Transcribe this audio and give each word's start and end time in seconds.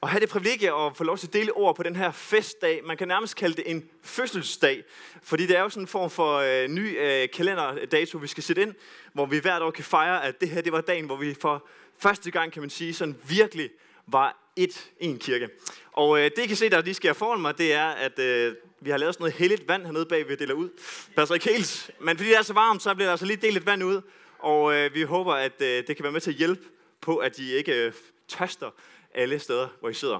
og 0.00 0.08
have 0.08 0.20
det 0.20 0.28
privilegie 0.28 0.74
at 0.74 0.96
få 0.96 1.04
lov 1.04 1.18
til 1.18 1.26
at 1.26 1.32
dele 1.32 1.52
ord 1.52 1.76
på 1.76 1.82
den 1.82 1.96
her 1.96 2.10
festdag. 2.10 2.80
Man 2.84 2.96
kan 2.96 3.08
nærmest 3.08 3.36
kalde 3.36 3.56
det 3.56 3.70
en 3.70 3.88
fødselsdag, 4.02 4.84
fordi 5.22 5.46
det 5.46 5.56
er 5.56 5.60
jo 5.60 5.68
sådan 5.68 5.82
en 5.82 5.86
form 5.86 6.10
for 6.10 6.38
øh, 6.38 6.68
ny 6.68 6.98
øh, 6.98 7.28
kalenderdato, 7.34 8.18
vi 8.18 8.26
skal 8.26 8.42
sætte 8.42 8.62
ind, 8.62 8.74
hvor 9.12 9.26
vi 9.26 9.38
hvert 9.38 9.62
år 9.62 9.70
kan 9.70 9.84
fejre, 9.84 10.24
at 10.24 10.40
det 10.40 10.48
her 10.48 10.60
det 10.60 10.72
var 10.72 10.80
dagen, 10.80 11.06
hvor 11.06 11.16
vi 11.16 11.34
for 11.40 11.66
første 11.98 12.30
gang, 12.30 12.52
kan 12.52 12.62
man 12.62 12.70
sige, 12.70 12.94
sådan 12.94 13.16
virkelig 13.28 13.70
var 14.06 14.52
et 14.56 14.90
en 15.00 15.18
kirke. 15.18 15.48
Og 15.92 16.18
øh, 16.18 16.24
det, 16.24 16.38
I 16.38 16.46
kan 16.46 16.56
se, 16.56 16.68
der 16.68 16.82
lige 16.82 16.94
sker 16.94 17.12
foran 17.12 17.40
mig, 17.40 17.58
det 17.58 17.72
er, 17.72 17.86
at 17.86 18.18
øh, 18.18 18.54
vi 18.80 18.90
har 18.90 18.96
lavet 18.96 19.14
sådan 19.14 19.22
noget 19.22 19.34
helligt 19.34 19.68
vand 19.68 19.84
hernede 19.84 20.06
bag, 20.06 20.28
vi 20.28 20.34
deler 20.34 20.54
ud. 20.54 20.68
Passer 21.16 21.34
ikke 21.34 21.52
helt, 21.52 21.90
men 22.00 22.16
fordi 22.16 22.28
det 22.28 22.38
er 22.38 22.42
så 22.42 22.52
varmt, 22.52 22.82
så 22.82 22.94
bliver 22.94 23.06
der 23.06 23.12
altså 23.12 23.26
lige 23.26 23.36
delt 23.36 23.54
lidt 23.54 23.66
vand 23.66 23.84
ud, 23.84 24.00
og 24.38 24.74
øh, 24.74 24.94
vi 24.94 25.02
håber, 25.02 25.34
at 25.34 25.62
øh, 25.62 25.86
det 25.86 25.96
kan 25.96 26.02
være 26.02 26.12
med 26.12 26.20
til 26.20 26.30
at 26.30 26.36
hjælpe 26.36 26.62
på, 27.00 27.16
at 27.16 27.36
de 27.36 27.52
ikke 27.52 27.84
øh, 27.86 27.92
tørster 28.28 28.70
alle 29.14 29.38
steder, 29.38 29.68
hvor 29.80 29.88
I 29.88 29.94
sidder. 29.94 30.18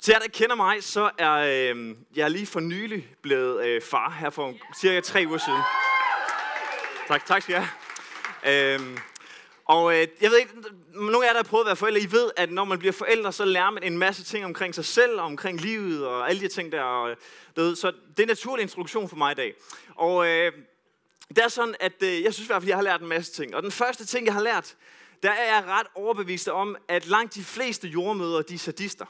Til 0.00 0.12
jer, 0.12 0.18
der 0.18 0.28
kender 0.28 0.54
mig, 0.54 0.82
så 0.82 1.10
er 1.18 1.32
øh, 1.32 1.96
jeg 2.16 2.30
lige 2.30 2.46
for 2.46 2.60
nylig 2.60 3.08
blevet 3.22 3.66
øh, 3.66 3.82
far 3.82 4.10
her 4.10 4.30
for 4.30 4.54
cirka 4.80 5.00
tre 5.00 5.24
uger 5.26 5.38
siden. 5.38 5.62
Tak, 7.08 7.26
tak 7.26 7.42
skal 7.42 7.52
jeg. 7.52 7.68
Øh, 8.46 8.98
og 9.64 9.94
øh, 9.94 10.08
jeg 10.20 10.30
ved 10.30 10.38
ikke, 10.38 10.52
nogle 10.94 11.24
af 11.24 11.28
jer, 11.28 11.32
der 11.32 11.38
har 11.38 11.48
prøvet 11.48 11.64
at 11.64 11.66
være 11.66 11.76
forældre, 11.76 12.00
I 12.00 12.12
ved, 12.12 12.30
at 12.36 12.52
når 12.52 12.64
man 12.64 12.78
bliver 12.78 12.92
forældre, 12.92 13.32
så 13.32 13.44
lærer 13.44 13.70
man 13.70 13.82
en 13.82 13.98
masse 13.98 14.24
ting 14.24 14.44
omkring 14.44 14.74
sig 14.74 14.84
selv, 14.84 15.20
og 15.20 15.24
omkring 15.24 15.60
livet, 15.60 16.06
og 16.06 16.30
alle 16.30 16.40
de 16.40 16.48
ting 16.48 16.72
der. 16.72 16.82
Og, 16.82 17.16
ved, 17.56 17.76
så 17.76 17.86
det 17.86 18.18
er 18.18 18.22
en 18.22 18.28
naturlig 18.28 18.62
introduktion 18.62 19.08
for 19.08 19.16
mig 19.16 19.32
i 19.32 19.34
dag. 19.34 19.54
Og 19.94 20.26
øh, 20.26 20.52
det 21.28 21.38
er 21.38 21.48
sådan, 21.48 21.74
at 21.80 22.02
øh, 22.02 22.22
jeg 22.22 22.34
synes 22.34 22.46
i 22.46 22.52
hvert 22.52 22.62
fald, 22.62 22.68
jeg 22.68 22.76
har 22.76 22.82
lært 22.82 23.00
en 23.00 23.08
masse 23.08 23.32
ting. 23.32 23.54
Og 23.54 23.62
den 23.62 23.72
første 23.72 24.06
ting, 24.06 24.26
jeg 24.26 24.34
har 24.34 24.42
lært, 24.42 24.76
der 25.22 25.30
er 25.30 25.54
jeg 25.54 25.64
ret 25.66 25.86
overbevist 25.94 26.48
om, 26.48 26.76
at 26.88 27.06
langt 27.06 27.34
de 27.34 27.44
fleste 27.44 27.88
jordmøder, 27.88 28.42
de 28.42 28.54
er 28.54 28.58
sadister. 28.58 29.06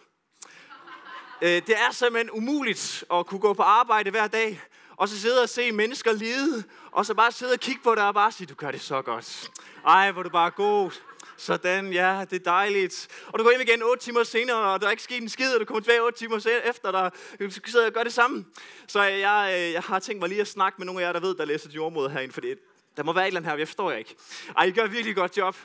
Øh, 1.42 1.48
det 1.48 1.70
er 1.70 1.92
simpelthen 1.92 2.30
umuligt 2.30 3.04
at 3.14 3.26
kunne 3.26 3.40
gå 3.40 3.52
på 3.52 3.62
arbejde 3.62 4.10
hver 4.10 4.26
dag, 4.26 4.60
og 4.96 5.08
så 5.08 5.20
sidde 5.20 5.42
og 5.42 5.48
se 5.48 5.72
mennesker 5.72 6.12
lide, 6.12 6.64
og 6.92 7.06
så 7.06 7.14
bare 7.14 7.32
sidde 7.32 7.52
og 7.52 7.60
kigge 7.60 7.80
på 7.82 7.94
dig 7.94 8.08
og 8.08 8.14
bare 8.14 8.32
sige, 8.32 8.46
du 8.46 8.54
gør 8.54 8.70
det 8.70 8.80
så 8.80 9.02
godt. 9.02 9.50
Ej, 9.86 10.12
hvor 10.12 10.22
du 10.22 10.28
bare 10.28 10.50
god. 10.50 10.90
Sådan, 11.36 11.92
ja, 11.92 12.24
det 12.30 12.36
er 12.40 12.44
dejligt. 12.44 13.08
Og 13.26 13.38
du 13.38 13.44
går 13.44 13.50
hjem 13.50 13.60
igen 13.60 13.82
8 13.82 14.04
timer 14.04 14.22
senere, 14.22 14.72
og 14.72 14.80
der 14.80 14.86
er 14.86 14.90
ikke 14.90 15.02
sket 15.02 15.22
en 15.22 15.28
skid, 15.28 15.54
og 15.54 15.60
du 15.60 15.64
kommer 15.64 15.80
tilbage 15.80 16.02
8 16.02 16.18
timer 16.18 16.60
efter, 16.64 16.90
der 16.90 17.10
du 17.40 17.50
sidder 17.50 17.86
og 17.86 17.92
gør 17.92 18.02
det 18.02 18.12
samme. 18.12 18.44
Så 18.88 19.02
jeg, 19.02 19.54
øh, 19.58 19.72
jeg 19.72 19.82
har 19.82 19.98
tænkt 19.98 20.20
mig 20.20 20.28
lige 20.28 20.40
at 20.40 20.48
snakke 20.48 20.78
med 20.78 20.86
nogle 20.86 21.00
af 21.02 21.06
jer, 21.06 21.12
der 21.12 21.20
ved, 21.20 21.34
der 21.34 21.44
læser 21.44 21.70
jordmod 21.70 22.10
herinde, 22.10 22.34
for 22.34 22.40
det, 22.40 22.58
der 22.96 23.02
må 23.02 23.12
være 23.12 23.24
et 23.24 23.26
eller 23.26 23.40
andet 23.40 23.50
her, 23.50 23.58
jeg 23.58 23.68
forstår 23.68 23.90
jeg 23.90 23.98
ikke. 23.98 24.16
Ej, 24.56 24.64
I 24.64 24.70
gør 24.70 24.86
virkelig 24.86 25.16
godt 25.16 25.36
job. 25.36 25.56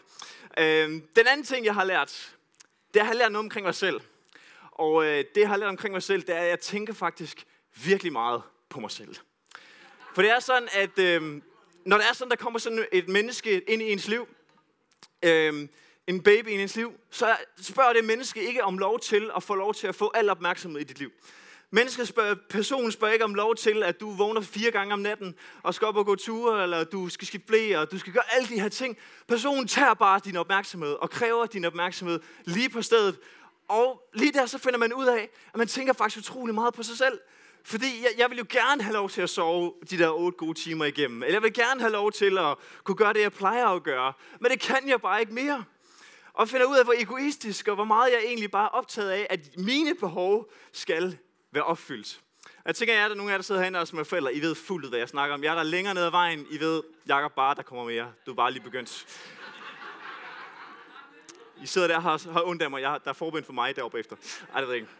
Øhm, 0.57 1.07
den 1.15 1.27
anden 1.27 1.45
ting, 1.45 1.65
jeg 1.65 1.73
har 1.73 1.83
lært, 1.83 2.35
det 2.93 2.99
er, 2.99 3.03
at 3.03 3.05
jeg 3.05 3.05
har 3.05 3.13
lært 3.13 3.31
noget 3.31 3.45
omkring 3.45 3.65
mig 3.65 3.75
selv. 3.75 4.01
Og 4.71 5.05
øh, 5.05 5.17
det, 5.35 5.41
jeg 5.41 5.49
har 5.49 5.57
lært 5.57 5.69
omkring 5.69 5.91
mig 5.91 6.03
selv, 6.03 6.21
det 6.21 6.35
er, 6.35 6.39
at 6.39 6.49
jeg 6.49 6.59
tænker 6.59 6.93
faktisk 6.93 7.45
virkelig 7.83 8.11
meget 8.11 8.41
på 8.69 8.79
mig 8.79 8.91
selv. 8.91 9.15
For 10.15 10.21
det 10.21 10.31
er 10.31 10.39
sådan, 10.39 10.69
at 10.71 10.99
øh, 10.99 11.41
når 11.85 11.97
det 11.97 12.05
er 12.09 12.13
sådan, 12.13 12.29
der 12.29 12.35
kommer 12.35 12.59
sådan 12.59 12.85
et 12.91 13.07
menneske 13.07 13.69
ind 13.69 13.81
i 13.81 13.91
ens 13.91 14.07
liv, 14.07 14.27
øh, 15.23 15.67
en 16.07 16.23
baby 16.23 16.47
i 16.47 16.61
ens 16.61 16.75
liv, 16.75 16.93
så 17.09 17.35
spørger 17.61 17.93
det 17.93 18.05
menneske 18.05 18.43
ikke 18.43 18.63
om 18.63 18.77
lov 18.77 18.99
til 18.99 19.31
at 19.35 19.43
få 19.43 19.55
lov 19.55 19.73
til 19.73 19.87
at 19.87 19.95
få 19.95 20.11
al 20.13 20.29
opmærksomhed 20.29 20.81
i 20.81 20.83
dit 20.83 20.99
liv. 20.99 21.11
Mennesker 21.73 22.03
spørger, 22.03 22.35
personen 22.49 22.91
spørger 22.91 23.13
ikke 23.13 23.25
om 23.25 23.35
lov 23.35 23.55
til, 23.55 23.83
at 23.83 23.99
du 23.99 24.11
vågner 24.11 24.41
fire 24.41 24.71
gange 24.71 24.93
om 24.93 24.99
natten 24.99 25.35
og 25.63 25.73
skal 25.73 25.87
op 25.87 25.95
og 25.95 26.05
gå 26.05 26.15
ture, 26.15 26.63
eller 26.63 26.83
du 26.83 27.09
skal 27.09 27.27
skifte 27.27 27.47
blæ, 27.47 27.77
og 27.77 27.91
du 27.91 27.99
skal 27.99 28.13
gøre 28.13 28.23
alle 28.35 28.47
de 28.47 28.61
her 28.61 28.69
ting. 28.69 28.97
Personen 29.27 29.67
tager 29.67 29.93
bare 29.93 30.19
din 30.25 30.35
opmærksomhed 30.35 30.93
og 30.93 31.09
kræver 31.09 31.45
din 31.45 31.65
opmærksomhed 31.65 32.19
lige 32.45 32.69
på 32.69 32.81
stedet. 32.81 33.19
Og 33.67 34.09
lige 34.13 34.31
der 34.31 34.45
så 34.45 34.57
finder 34.57 34.79
man 34.79 34.93
ud 34.93 35.05
af, 35.05 35.29
at 35.53 35.57
man 35.57 35.67
tænker 35.67 35.93
faktisk 35.93 36.17
utrolig 36.17 36.55
meget 36.55 36.73
på 36.73 36.83
sig 36.83 36.97
selv. 36.97 37.19
Fordi 37.63 38.01
jeg, 38.01 38.09
jeg 38.17 38.29
vil 38.29 38.37
jo 38.37 38.45
gerne 38.49 38.81
have 38.81 38.93
lov 38.93 39.09
til 39.09 39.21
at 39.21 39.29
sove 39.29 39.73
de 39.89 39.97
der 39.97 40.09
otte 40.09 40.37
gode 40.37 40.59
timer 40.59 40.85
igennem. 40.85 41.23
Eller 41.23 41.35
jeg 41.35 41.43
vil 41.43 41.53
gerne 41.53 41.81
have 41.81 41.93
lov 41.93 42.11
til 42.11 42.37
at 42.37 42.57
kunne 42.83 42.95
gøre 42.95 43.13
det, 43.13 43.21
jeg 43.21 43.33
plejer 43.33 43.67
at 43.67 43.83
gøre. 43.83 44.13
Men 44.39 44.51
det 44.51 44.59
kan 44.59 44.89
jeg 44.89 45.01
bare 45.01 45.19
ikke 45.19 45.33
mere. 45.33 45.63
Og 46.33 46.49
finder 46.49 46.65
ud 46.65 46.77
af, 46.77 46.83
hvor 46.83 46.95
egoistisk 46.97 47.67
og 47.67 47.75
hvor 47.75 47.83
meget 47.83 48.11
jeg 48.11 48.21
egentlig 48.25 48.51
bare 48.51 48.65
er 48.65 48.69
optaget 48.69 49.09
af, 49.09 49.27
at 49.29 49.39
mine 49.57 49.95
behov 49.95 50.51
skal 50.71 51.17
være 51.51 51.63
opfyldt. 51.63 52.21
Jeg 52.65 52.75
tænker, 52.75 52.93
at 52.93 52.97
der 52.97 53.09
er 53.09 53.15
nogle 53.15 53.31
af 53.31 53.33
jer, 53.33 53.37
der 53.37 53.43
sidder 53.43 53.61
herinde 53.61 53.79
og 53.79 53.87
som 53.87 53.99
er 53.99 54.03
forældre, 54.03 54.33
I 54.33 54.41
ved 54.41 54.55
fuldt 54.55 54.89
hvad 54.89 54.99
jeg 54.99 55.09
snakker 55.09 55.33
om. 55.33 55.43
Jeg 55.43 55.51
er 55.51 55.55
der 55.55 55.63
længere 55.63 55.93
ned 55.93 56.03
ad 56.03 56.11
vejen, 56.11 56.47
I 56.49 56.59
ved, 56.59 56.83
Jakob 57.07 57.31
bare, 57.35 57.55
der 57.55 57.61
kommer 57.61 57.85
mere. 57.85 58.13
Du 58.25 58.31
er 58.31 58.35
bare 58.35 58.51
lige 58.51 58.63
begyndt. 58.63 59.05
I 61.63 61.65
sidder 61.65 61.87
der 61.87 61.95
og 61.95 62.01
har, 62.01 62.31
har 62.31 62.43
ondt 62.43 62.61
af 62.61 62.69
mig. 62.69 62.81
Jeg, 62.81 62.99
der 63.03 63.09
er 63.09 63.13
forbind 63.13 63.45
for 63.45 63.53
mig 63.53 63.75
deroppe 63.75 63.99
efter. 63.99 64.15
Ej, 64.53 64.59
det 64.59 64.67
ved 64.67 64.75
jeg 64.75 64.81
ikke. 64.81 64.93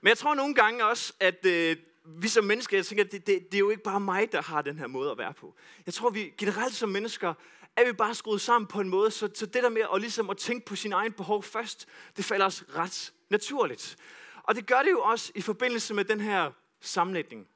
Men 0.00 0.08
jeg 0.08 0.18
tror 0.18 0.34
nogle 0.34 0.54
gange 0.54 0.84
også, 0.84 1.12
at 1.20 1.46
øh, 1.46 1.76
vi 2.04 2.28
som 2.28 2.44
mennesker, 2.44 2.76
jeg 2.76 2.86
tænker, 2.86 3.04
det, 3.04 3.26
det, 3.26 3.46
det 3.46 3.54
er 3.54 3.58
jo 3.58 3.70
ikke 3.70 3.82
bare 3.82 4.00
mig, 4.00 4.32
der 4.32 4.42
har 4.42 4.62
den 4.62 4.78
her 4.78 4.86
måde 4.86 5.10
at 5.10 5.18
være 5.18 5.32
på. 5.32 5.54
Jeg 5.86 5.94
tror, 5.94 6.10
vi 6.10 6.32
generelt 6.38 6.74
som 6.74 6.88
mennesker, 6.88 7.34
er 7.76 7.84
vi 7.84 7.92
bare 7.92 8.14
skruet 8.14 8.40
sammen 8.40 8.66
på 8.66 8.80
en 8.80 8.88
måde, 8.88 9.10
så, 9.10 9.28
så 9.34 9.46
det 9.46 9.62
der 9.62 9.68
med 9.68 9.82
at, 9.94 10.00
ligesom 10.00 10.30
at 10.30 10.36
tænke 10.36 10.66
på 10.66 10.76
sin 10.76 10.92
egen 10.92 11.12
behov 11.12 11.42
først, 11.42 11.88
det 12.16 12.24
falder 12.24 12.46
os 12.46 12.64
ret 12.76 13.12
naturligt. 13.30 13.96
Og 14.42 14.54
det 14.54 14.66
gør 14.66 14.82
det 14.82 14.90
jo 14.90 15.00
også 15.00 15.32
i 15.34 15.40
forbindelse 15.40 15.94
med 15.94 16.04
den 16.04 16.20
her 16.20 16.50
sammenlægning, 16.80 17.48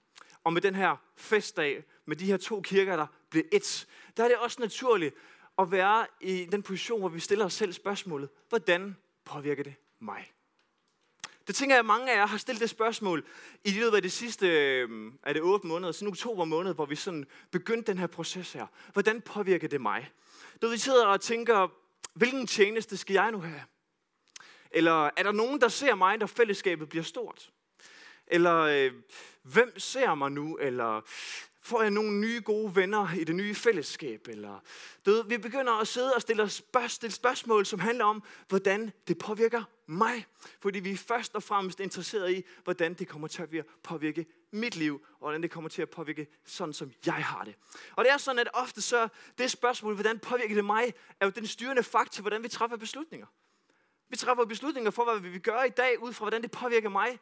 og 0.45 0.53
med 0.53 0.63
den 0.63 0.75
her 0.75 0.97
festdag, 1.17 1.85
med 2.07 2.17
de 2.17 2.27
her 2.27 2.37
to 2.37 2.61
kirker, 2.61 2.97
der 2.97 3.07
blev 3.31 3.45
et. 3.53 3.87
Der 4.17 4.25
er 4.25 4.29
det 4.29 4.37
også 4.37 4.61
naturligt 4.61 5.15
at 5.59 5.71
være 5.71 6.07
i 6.21 6.45
den 6.53 6.63
position, 6.63 7.01
hvor 7.01 7.09
vi 7.09 7.21
stiller 7.21 7.45
os 7.45 7.55
selv 7.55 7.73
spørgsmålet, 7.73 8.29
hvordan 8.49 8.97
påvirker 9.25 9.63
det 9.63 9.75
mig? 10.01 10.33
Det 11.47 11.55
tænker 11.55 11.75
jeg, 11.75 11.81
at 11.81 11.87
mange 11.87 12.13
af 12.13 12.17
jer 12.17 12.27
har 12.27 12.39
stillet 12.39 12.61
det 12.61 12.71
spørgsmål 12.71 13.25
i 13.65 13.71
løbet 13.71 13.97
af 13.97 14.03
de 14.03 14.11
sidste 14.11 14.47
øh, 14.49 15.13
er 15.23 15.33
det 15.33 15.43
8 15.43 15.67
måneder, 15.67 15.93
siden 15.93 16.13
oktober 16.13 16.45
måned, 16.45 16.75
hvor 16.75 16.87
vi 16.87 16.97
sådan 16.97 17.27
begyndte 17.51 17.93
den 17.93 17.99
her 17.99 18.07
proces 18.07 18.53
her. 18.53 18.67
Hvordan 18.93 19.21
påvirker 19.21 19.69
det 19.69 19.81
mig? 19.81 20.11
Når 20.63 20.69
vi 20.69 20.79
sidder 20.79 21.07
og 21.07 21.21
tænker, 21.21 21.69
hvilken 22.15 22.47
tjeneste 22.47 22.97
skal 22.97 23.15
jeg 23.15 23.33
nu 23.33 23.41
have? 23.41 23.63
Eller 24.71 25.10
er 25.16 25.22
der 25.22 25.32
nogen, 25.32 25.60
der 25.60 25.69
ser 25.69 25.94
mig, 25.94 26.19
når 26.19 26.27
fællesskabet 26.27 26.88
bliver 26.88 27.04
stort? 27.04 27.50
Eller 28.27 28.60
øh, 28.60 28.93
hvem 29.43 29.78
ser 29.78 30.15
mig 30.15 30.32
nu? 30.32 30.56
Eller 30.56 31.00
får 31.62 31.82
jeg 31.82 31.91
nogle 31.91 32.12
nye 32.12 32.43
gode 32.44 32.76
venner 32.76 33.15
i 33.15 33.25
det 33.25 33.34
nye 33.34 33.55
fællesskab? 33.55 34.28
Eller, 34.28 34.60
du 35.06 35.10
ved, 35.10 35.25
vi 35.25 35.38
begynder 35.38 35.72
at 35.72 35.88
sidde 35.88 36.15
og 36.15 36.22
stille, 36.22 36.49
spørg- 36.49 36.88
stille 36.88 37.12
spørgsmål, 37.12 37.66
som 37.66 37.81
handler 37.81 38.05
om, 38.05 38.22
hvordan 38.49 38.93
det 39.09 39.19
påvirker 39.19 39.62
mig. 39.87 40.26
Fordi 40.60 40.81
vi 40.81 40.93
er 40.93 40.97
først 40.97 41.34
og 41.34 41.43
fremmest 41.43 41.81
interesseret 41.81 42.32
i, 42.32 42.44
hvordan 42.65 42.94
det 42.94 43.09
kommer 43.09 43.28
til 43.28 43.43
at 43.43 43.66
påvirke 43.82 44.26
mit 44.50 44.76
liv, 44.76 44.94
og 45.12 45.19
hvordan 45.19 45.43
det 45.43 45.50
kommer 45.50 45.71
til 45.71 45.82
at 45.82 45.91
påvirke 45.91 46.26
sådan, 46.44 46.75
som 46.75 46.93
jeg 47.06 47.15
har 47.15 47.44
det. 47.44 47.55
Og 47.97 48.05
det 48.05 48.12
er 48.12 48.16
sådan, 48.19 48.38
at 48.38 48.49
ofte 48.55 48.82
så, 48.82 49.09
det 49.38 49.50
spørgsmål, 49.50 49.94
hvordan 49.94 50.19
påvirker 50.19 50.55
det 50.55 50.65
mig, 50.65 50.94
er 51.21 51.26
jo 51.26 51.32
den 51.34 51.47
styrende 51.47 51.82
faktor, 51.82 52.22
hvordan 52.22 52.43
vi 52.43 52.49
træffer 52.49 52.76
beslutninger. 52.76 53.26
Vi 54.09 54.17
træffer 54.17 54.44
beslutninger 54.44 54.91
for, 54.91 55.05
hvad 55.05 55.21
vi 55.21 55.28
vil 55.28 55.41
gøre 55.41 55.67
i 55.67 55.71
dag, 55.71 56.03
ud 56.03 56.12
fra 56.12 56.25
hvordan 56.25 56.43
det 56.43 56.50
påvirker 56.50 56.89
mig. 56.89 57.19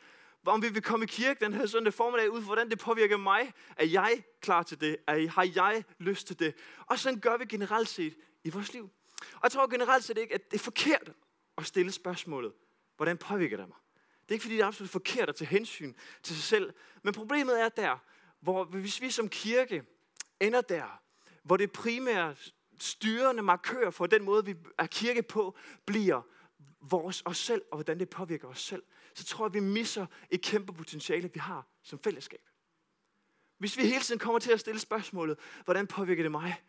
Om 0.47 0.62
vi 0.62 0.69
vil 0.69 0.83
komme 0.83 1.05
i 1.05 1.06
kirke 1.06 1.45
den 1.45 1.53
her 1.53 1.67
søndag 1.67 1.95
formiddag, 1.95 2.31
ud 2.31 2.41
fra 2.41 2.47
hvordan 2.47 2.71
det 2.71 2.78
påvirker 2.78 3.17
mig. 3.17 3.53
Er 3.77 3.87
jeg 3.87 4.22
klar 4.41 4.62
til 4.62 4.81
det? 4.81 4.97
Er, 5.06 5.28
har 5.28 5.49
jeg 5.55 5.84
lyst 5.99 6.27
til 6.27 6.39
det? 6.39 6.55
Og 6.87 6.99
sådan 6.99 7.21
gør 7.21 7.37
vi 7.37 7.45
generelt 7.45 7.89
set 7.89 8.17
i 8.45 8.50
vores 8.50 8.72
liv. 8.72 8.91
Og 9.21 9.41
jeg 9.43 9.50
tror 9.50 9.67
generelt 9.67 10.05
set 10.05 10.19
ikke, 10.19 10.34
at 10.34 10.50
det 10.50 10.56
er 10.56 10.65
forkert 10.65 11.12
at 11.59 11.67
stille 11.67 11.93
spørgsmålet, 11.93 12.53
hvordan 12.97 13.19
påvirker 13.19 13.56
det 13.56 13.69
mig? 13.69 13.77
Det 14.22 14.31
er 14.31 14.33
ikke 14.34 14.43
fordi, 14.43 14.55
det 14.55 14.62
er 14.62 14.66
absolut 14.66 14.91
forkert 14.91 15.28
at 15.28 15.37
tage 15.37 15.49
hensyn 15.49 15.95
til 16.22 16.37
sig 16.37 16.45
selv. 16.45 16.72
Men 17.03 17.15
problemet 17.15 17.61
er 17.61 17.69
der, 17.69 17.99
hvor 18.41 18.65
hvis 18.65 19.01
vi 19.01 19.11
som 19.11 19.28
kirke 19.28 19.83
ender 20.41 20.61
der, 20.61 21.01
hvor 21.43 21.56
det 21.56 21.72
primære 21.72 22.34
styrende 22.78 23.43
markør 23.43 23.91
for 23.91 24.06
den 24.06 24.25
måde, 24.25 24.45
vi 24.45 24.55
er 24.78 24.87
kirke 24.87 25.22
på, 25.22 25.56
bliver 25.87 26.22
vores 26.91 27.22
os 27.25 27.39
selv, 27.39 27.62
og 27.71 27.77
hvordan 27.77 27.99
det 27.99 28.09
påvirker 28.09 28.48
os 28.48 28.60
selv, 28.60 28.83
så 29.15 29.25
tror 29.25 29.47
jeg, 29.47 29.54
vi 29.54 29.60
misser 29.60 30.07
et 30.31 30.42
kæmpe 30.42 30.72
potentiale, 30.72 31.31
vi 31.34 31.41
har 31.41 31.66
som 31.83 31.98
fællesskab. 31.98 32.41
Hvis 33.59 33.77
vi 33.77 33.83
hele 33.83 34.01
tiden 34.01 34.19
kommer 34.19 34.39
til 34.39 34.53
at 34.53 34.60
stille 34.60 34.81
spørgsmålet, 34.81 35.39
hvordan 35.65 35.86
påvirker 35.86 36.22
det 36.22 36.31
mig? 36.31 36.63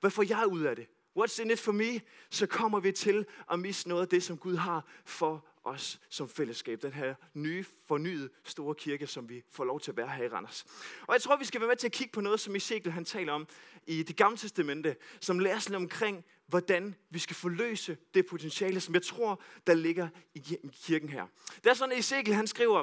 Hvad 0.00 0.10
får 0.10 0.22
jeg 0.28 0.46
ud 0.46 0.62
af 0.62 0.76
det? 0.76 0.86
What's 1.18 1.42
in 1.42 1.50
it 1.50 1.60
for 1.60 1.72
me? 1.72 2.00
Så 2.30 2.46
kommer 2.46 2.80
vi 2.80 2.92
til 2.92 3.26
at 3.52 3.58
miste 3.58 3.88
noget 3.88 4.02
af 4.02 4.08
det, 4.08 4.22
som 4.22 4.38
Gud 4.38 4.56
har 4.56 4.84
for 5.04 5.46
os 5.64 6.00
som 6.08 6.28
fællesskab. 6.28 6.82
Den 6.82 6.92
her 6.92 7.14
nye, 7.34 7.64
fornyede 7.86 8.30
store 8.44 8.74
kirke, 8.74 9.06
som 9.06 9.28
vi 9.28 9.42
får 9.50 9.64
lov 9.64 9.80
til 9.80 9.90
at 9.90 9.96
være 9.96 10.08
her 10.08 10.24
i 10.24 10.28
Randers. 10.28 10.64
Og 11.06 11.14
jeg 11.14 11.22
tror, 11.22 11.36
vi 11.36 11.44
skal 11.44 11.60
være 11.60 11.68
med 11.68 11.76
til 11.76 11.86
at 11.86 11.92
kigge 11.92 12.12
på 12.12 12.20
noget, 12.20 12.40
som 12.40 12.56
Ezekiel 12.56 12.92
han 12.92 13.04
taler 13.04 13.32
om 13.32 13.48
i 13.86 14.02
det 14.02 14.16
gamle 14.16 14.36
testamente, 14.36 14.96
som 15.20 15.38
lærer 15.38 15.58
sig 15.58 15.76
omkring, 15.76 16.24
hvordan 16.46 16.94
vi 17.10 17.18
skal 17.18 17.36
forløse 17.36 17.96
det 18.14 18.26
potentiale, 18.26 18.80
som 18.80 18.94
jeg 18.94 19.02
tror, 19.02 19.42
der 19.66 19.74
ligger 19.74 20.08
i 20.34 20.58
kirken 20.84 21.08
her. 21.08 21.26
Det 21.56 21.66
er 21.70 21.74
sådan, 21.74 21.92
at 21.92 21.98
Ezekiel 21.98 22.34
han 22.34 22.46
skriver 22.46 22.82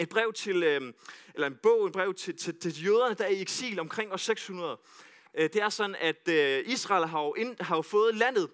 et 0.00 0.08
brev 0.08 0.32
til, 0.32 0.62
øh, 0.62 0.92
eller 1.34 1.46
en 1.46 1.56
bog, 1.62 1.86
en 1.86 1.92
brev 1.92 2.14
til, 2.14 2.36
til, 2.36 2.60
til 2.60 2.84
jøderne, 2.84 3.14
der 3.14 3.24
er 3.24 3.28
i 3.28 3.40
eksil 3.40 3.80
omkring 3.80 4.12
år 4.12 4.16
600. 4.16 4.78
Øh, 5.34 5.42
det 5.52 5.62
er 5.62 5.68
sådan, 5.68 5.96
at 6.00 6.28
øh, 6.28 6.64
Israel 6.66 7.06
har 7.06 7.22
jo, 7.22 7.34
ind, 7.34 7.56
har 7.60 7.76
jo 7.76 7.82
fået 7.82 8.14
landet 8.14 8.50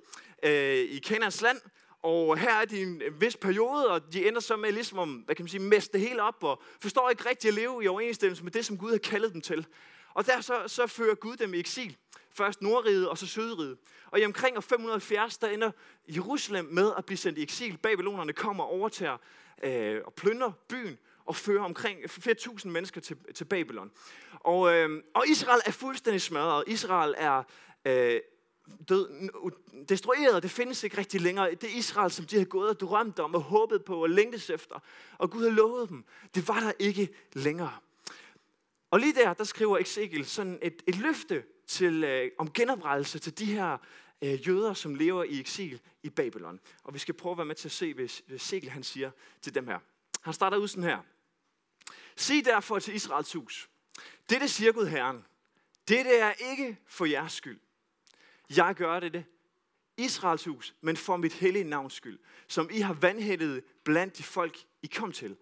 i 0.88 1.00
Kanans 1.04 1.40
land, 1.40 1.60
Og 2.02 2.38
her 2.38 2.54
er 2.54 2.64
de 2.64 2.82
en 2.82 3.02
vis 3.20 3.36
periode, 3.36 3.88
og 3.88 4.12
de 4.12 4.28
ender 4.28 4.40
så 4.40 4.56
med 4.56 4.72
ligesom 4.72 4.98
om, 4.98 5.10
hvad 5.14 5.34
kan 5.34 5.42
man 5.42 5.48
sige, 5.48 5.60
meste 5.60 5.92
det 5.92 6.08
hele 6.08 6.22
op, 6.22 6.44
og 6.44 6.62
forstår 6.80 7.10
ikke 7.10 7.28
rigtig 7.28 7.48
at 7.48 7.54
leve 7.54 7.84
i 7.84 7.88
overensstemmelse 7.88 8.44
med 8.44 8.52
det, 8.52 8.66
som 8.66 8.78
Gud 8.78 8.90
har 8.90 8.98
kaldet 8.98 9.32
dem 9.32 9.40
til. 9.40 9.66
Og 10.14 10.26
der 10.26 10.40
så, 10.40 10.62
så 10.66 10.86
fører 10.86 11.14
Gud 11.14 11.36
dem 11.36 11.54
i 11.54 11.58
eksil. 11.58 11.96
Først 12.34 12.62
Nordriget 12.62 13.08
og 13.08 13.18
så 13.18 13.26
Sydriget. 13.26 13.78
Og 14.06 14.20
i 14.20 14.24
omkring 14.24 14.56
år 14.56 14.60
570, 14.60 15.38
der 15.38 15.48
ender 15.48 15.70
Jerusalem 16.08 16.64
med 16.64 16.92
at 16.98 17.04
blive 17.04 17.18
sendt 17.18 17.38
i 17.38 17.42
eksil. 17.42 17.78
Babylonerne 17.78 18.32
kommer 18.32 18.64
og 18.64 18.70
overtager 18.70 19.16
øh, 19.62 20.00
og 20.04 20.14
plynder 20.14 20.52
byen 20.68 20.98
og 21.24 21.36
fører 21.36 21.64
omkring 21.64 22.10
flere 22.10 22.34
tusind 22.34 22.72
mennesker 22.72 23.00
til, 23.00 23.16
til 23.34 23.44
Babylon. 23.44 23.90
Og, 24.32 24.74
øh, 24.74 25.02
og 25.14 25.28
Israel 25.28 25.60
er 25.66 25.70
fuldstændig 25.70 26.22
smadret. 26.22 26.64
Israel 26.66 27.14
er 27.18 27.42
øh, 27.84 28.20
død, 28.88 29.30
destrueret. 29.88 30.42
Det 30.42 30.50
findes 30.50 30.84
ikke 30.84 30.98
rigtig 30.98 31.20
længere. 31.20 31.54
Det 31.54 31.70
Israel, 31.70 32.10
som 32.10 32.26
de 32.26 32.36
havde 32.36 32.48
gået 32.48 32.68
og 32.68 32.80
drømt 32.80 33.18
om 33.18 33.34
og 33.34 33.40
håbet 33.40 33.84
på 33.84 34.02
og 34.02 34.10
længtes 34.10 34.50
efter, 34.50 34.78
og 35.18 35.30
Gud 35.30 35.42
har 35.42 35.50
lovet 35.50 35.88
dem, 35.88 36.04
det 36.34 36.48
var 36.48 36.60
der 36.60 36.72
ikke 36.78 37.08
længere. 37.32 37.72
Og 38.92 39.00
lige 39.00 39.14
der, 39.14 39.34
der 39.34 39.44
skriver 39.44 39.78
Ezekiel 39.78 40.26
sådan 40.26 40.58
et, 40.62 40.82
et 40.86 40.96
løfte 40.96 41.44
til, 41.66 42.04
øh, 42.04 42.30
om 42.38 42.52
genoprettelse 42.52 43.18
til 43.18 43.38
de 43.38 43.44
her 43.44 43.78
øh, 44.22 44.48
jøder, 44.48 44.74
som 44.74 44.94
lever 44.94 45.24
i 45.24 45.40
eksil 45.40 45.80
i 46.02 46.10
Babylon. 46.10 46.60
Og 46.84 46.94
vi 46.94 46.98
skal 46.98 47.14
prøve 47.14 47.30
at 47.30 47.38
være 47.38 47.46
med 47.46 47.54
til 47.54 47.68
at 47.68 47.72
se, 47.72 47.94
hvad 47.94 48.04
Ezekiel 48.28 48.70
han 48.70 48.82
siger 48.82 49.10
til 49.40 49.54
dem 49.54 49.66
her. 49.66 49.78
Han 50.20 50.34
starter 50.34 50.56
ud 50.56 50.68
sådan 50.68 50.84
her. 50.84 50.98
Sig 52.16 52.44
derfor 52.44 52.78
til 52.78 52.94
Israels 52.94 53.32
hus. 53.32 53.70
Dette 54.30 54.48
siger 54.48 54.72
Gud 54.72 54.86
Herren. 54.86 55.24
Dette 55.88 56.16
er 56.16 56.32
ikke 56.32 56.78
for 56.86 57.04
jeres 57.04 57.32
skyld. 57.32 57.60
Jeg 58.56 58.74
gør 58.74 59.00
det, 59.00 59.12
det 59.12 59.24
Israels 59.96 60.44
hus, 60.44 60.74
men 60.80 60.96
for 60.96 61.16
mit 61.16 61.32
hellige 61.32 61.64
navns 61.64 61.92
skyld, 61.92 62.18
som 62.48 62.68
I 62.72 62.80
har 62.80 62.94
vandhældet 62.94 63.64
blandt 63.84 64.18
de 64.18 64.22
folk, 64.22 64.58
I 64.82 64.86
kom 64.86 65.12
til. 65.12 65.36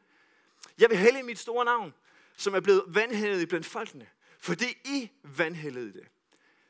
Jeg 0.78 0.90
vil 0.90 0.98
hælde 0.98 1.22
mit 1.22 1.38
store 1.38 1.64
navn, 1.64 1.94
som 2.40 2.54
er 2.54 2.60
blevet 2.60 2.84
vandhældet 2.86 3.48
blandt 3.48 3.66
folkene, 3.66 4.06
fordi 4.38 4.66
I 4.84 5.10
vandhældede 5.24 5.92
det. 5.92 6.08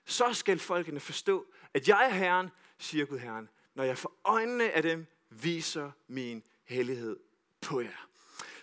Så 0.05 0.32
skal 0.32 0.58
folkene 0.58 1.00
forstå, 1.00 1.46
at 1.75 1.88
jeg 1.88 2.05
er 2.05 2.08
Herren, 2.08 2.50
siger 2.78 3.05
Gud 3.05 3.19
Herren, 3.19 3.49
når 3.75 3.84
jeg 3.84 3.99
for 3.99 4.12
øjnene 4.25 4.70
af 4.70 4.82
dem 4.82 5.06
viser 5.31 5.90
min 6.08 6.43
hellighed 6.64 7.17
på 7.61 7.81
jer. 7.81 8.08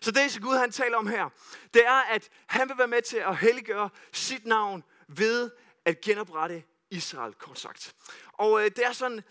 Så 0.02 0.12
det, 0.12 0.32
som 0.32 0.44
Gud 0.44 0.56
han 0.56 0.72
taler 0.72 0.98
om 0.98 1.08
her, 1.08 1.30
det 1.74 1.86
er, 1.86 2.02
at 2.02 2.30
han 2.48 2.70
vil 2.70 2.78
være 2.78 2.88
med 2.88 3.02
til 3.02 3.18
at 3.18 3.38
helliggøre 3.38 3.90
sit 4.14 4.46
navn 4.46 4.84
ved 5.08 5.52
at 5.86 6.02
genoprette 6.02 6.64
Israel, 6.90 7.34
kort 7.34 7.60
sagt. 7.60 7.96
Og 8.34 8.60
øh, 8.60 8.66
det 8.66 8.86
er 8.86 8.92
sådan, 8.92 9.24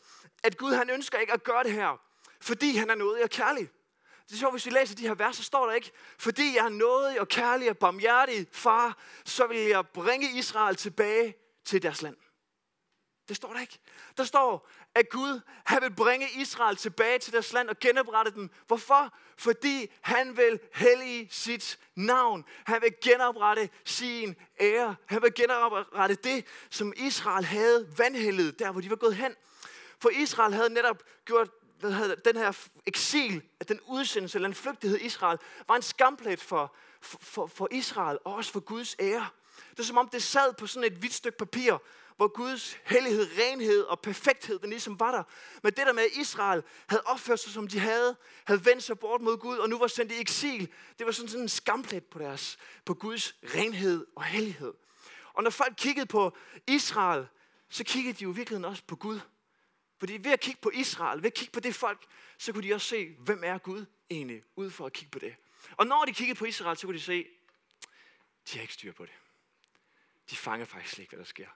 at 0.43 0.56
Gud 0.56 0.72
han 0.72 0.90
ønsker 0.90 1.19
ikke 1.19 1.32
at 1.32 1.44
gøre 1.44 1.64
det 1.64 1.72
her, 1.72 2.00
fordi 2.40 2.76
han 2.76 2.90
er 2.90 2.94
noget 2.94 3.22
og 3.22 3.31
kærlig. 3.31 3.69
Det 4.28 4.34
er 4.34 4.38
sjovt, 4.38 4.52
hvis 4.52 4.67
vi 4.67 4.70
læser 4.70 4.96
de 4.96 5.02
her 5.02 5.14
vers, 5.14 5.37
så 5.37 5.43
står 5.43 5.67
der 5.67 5.73
ikke, 5.73 5.93
fordi 6.19 6.56
jeg 6.56 6.64
er 6.64 6.69
nådig 6.69 7.20
og 7.20 7.28
kærlig 7.28 7.70
og 7.70 7.78
barmhjertig, 7.78 8.46
far, 8.52 8.99
så 9.25 9.46
vil 9.46 9.58
jeg 9.58 9.88
bringe 9.88 10.38
Israel 10.38 10.76
tilbage 10.76 11.34
til 11.64 11.82
deres 11.82 12.02
land. 12.02 12.17
Det 13.28 13.37
står 13.37 13.52
der 13.52 13.61
ikke. 13.61 13.78
Der 14.17 14.25
står, 14.25 14.69
at 14.94 15.08
Gud 15.11 15.40
han 15.67 15.82
vil 15.82 15.94
bringe 15.94 16.26
Israel 16.31 16.76
tilbage 16.76 17.19
til 17.19 17.32
deres 17.32 17.52
land 17.52 17.69
og 17.69 17.78
genoprette 17.78 18.32
dem. 18.32 18.50
Hvorfor? 18.67 19.14
Fordi 19.38 19.93
han 20.00 20.37
vil 20.37 20.61
hellige 20.75 21.29
sit 21.31 21.79
navn. 21.94 22.44
Han 22.64 22.82
vil 22.82 22.93
genoprette 23.02 23.70
sin 23.84 24.37
ære. 24.61 24.96
Han 25.06 25.22
vil 25.22 25.34
genoprette 25.34 26.14
det, 26.14 26.46
som 26.70 26.93
Israel 26.96 27.44
havde 27.44 27.99
vandhældet, 27.99 28.58
der 28.58 28.72
hvor 28.72 28.81
de 28.81 28.90
var 28.90 28.96
gået 28.96 29.17
hen. 29.17 29.34
For 30.02 30.11
Israel 30.11 30.55
havde 30.55 30.70
netop 30.70 31.02
gjort 31.25 31.50
hvad 31.78 31.93
hedder, 31.93 32.14
den 32.14 32.37
her 32.37 32.69
eksil, 32.87 33.43
at 33.61 33.69
den 33.69 33.81
udsendelse 33.87 34.38
eller 34.38 34.49
den 34.49 34.55
flygtighed 34.55 34.99
Israel, 35.00 35.38
var 35.69 35.76
en 35.76 35.82
skamplet 35.82 36.40
for, 36.40 36.75
for, 37.00 37.46
for 37.46 37.69
Israel 37.70 38.19
og 38.25 38.34
også 38.34 38.52
for 38.52 38.61
Guds 38.61 38.96
ære. 39.00 39.28
Det 39.70 39.78
er 39.78 39.82
som 39.82 39.99
om 39.99 40.08
det 40.08 40.23
sad 40.23 40.52
på 40.52 40.67
sådan 40.67 40.93
et 40.93 40.99
hvidt 40.99 41.14
stykke 41.14 41.38
papir, 41.38 41.78
hvor 42.17 42.28
Guds 42.28 42.78
hellighed, 42.84 43.28
renhed 43.38 43.82
og 43.82 44.00
perfekthed, 44.00 44.58
den 44.58 44.70
ligesom 44.70 45.00
var 45.00 45.11
der. 45.11 45.23
Men 45.62 45.73
det 45.73 45.87
der 45.87 45.93
med, 45.93 46.02
at 46.02 46.11
Israel 46.12 46.62
havde 46.87 47.02
opført 47.06 47.40
sig, 47.40 47.52
som 47.52 47.69
de 47.69 47.79
havde, 47.79 48.17
havde 48.44 48.64
vendt 48.64 48.82
sig 48.82 48.99
bort 48.99 49.20
mod 49.20 49.37
Gud, 49.37 49.58
og 49.58 49.69
nu 49.69 49.79
var 49.79 49.87
sendt 49.87 50.12
i 50.12 50.20
eksil, 50.20 50.69
det 50.99 51.06
var 51.06 51.12
sådan, 51.12 51.29
sådan 51.29 51.43
en 51.43 51.49
skamplet 51.49 52.05
på, 52.05 52.19
deres, 52.19 52.58
på 52.84 52.94
Guds 52.94 53.34
renhed 53.55 54.06
og 54.17 54.25
hellighed. 54.25 54.72
Og 55.32 55.43
når 55.43 55.50
folk 55.50 55.75
kiggede 55.76 56.06
på 56.06 56.37
Israel, 56.67 57.26
så 57.69 57.84
kiggede 57.84 58.19
de 58.19 58.25
jo 58.25 58.32
i 58.32 58.34
virkeligheden 58.34 58.64
også 58.64 58.82
på 58.87 58.96
Gud. 58.96 59.20
Fordi 59.98 60.12
ved 60.25 60.32
at 60.32 60.40
kigge 60.40 60.60
på 60.60 60.70
Israel, 60.70 61.22
ved 61.22 61.26
at 61.26 61.34
kigge 61.34 61.52
på 61.52 61.60
det 61.60 61.75
folk, 61.75 62.06
så 62.38 62.52
kunne 62.52 62.69
de 62.69 62.75
også 62.75 62.87
se, 62.87 63.08
hvem 63.19 63.44
er 63.44 63.58
Gud 63.58 63.87
egentlig, 64.10 64.44
ud 64.56 64.70
for 64.70 64.87
at 64.87 64.93
kigge 64.93 65.10
på 65.10 65.19
det. 65.19 65.37
Og 65.76 65.87
når 65.87 66.04
de 66.04 66.14
kiggede 66.14 66.38
på 66.38 66.44
Israel, 66.44 66.76
så 66.76 66.87
kunne 66.87 66.98
de 66.98 67.02
se, 67.02 67.26
de 68.52 68.58
har 68.58 68.62
ikke 68.62 68.75
styr 68.75 68.93
på 68.93 69.06
det. 69.06 69.14
De 70.31 70.37
fanger 70.37 70.66
faktisk 70.66 70.94
slet 70.94 71.02
ikke, 71.02 71.10
hvad 71.10 71.25
der 71.25 71.28
sker. 71.28 71.48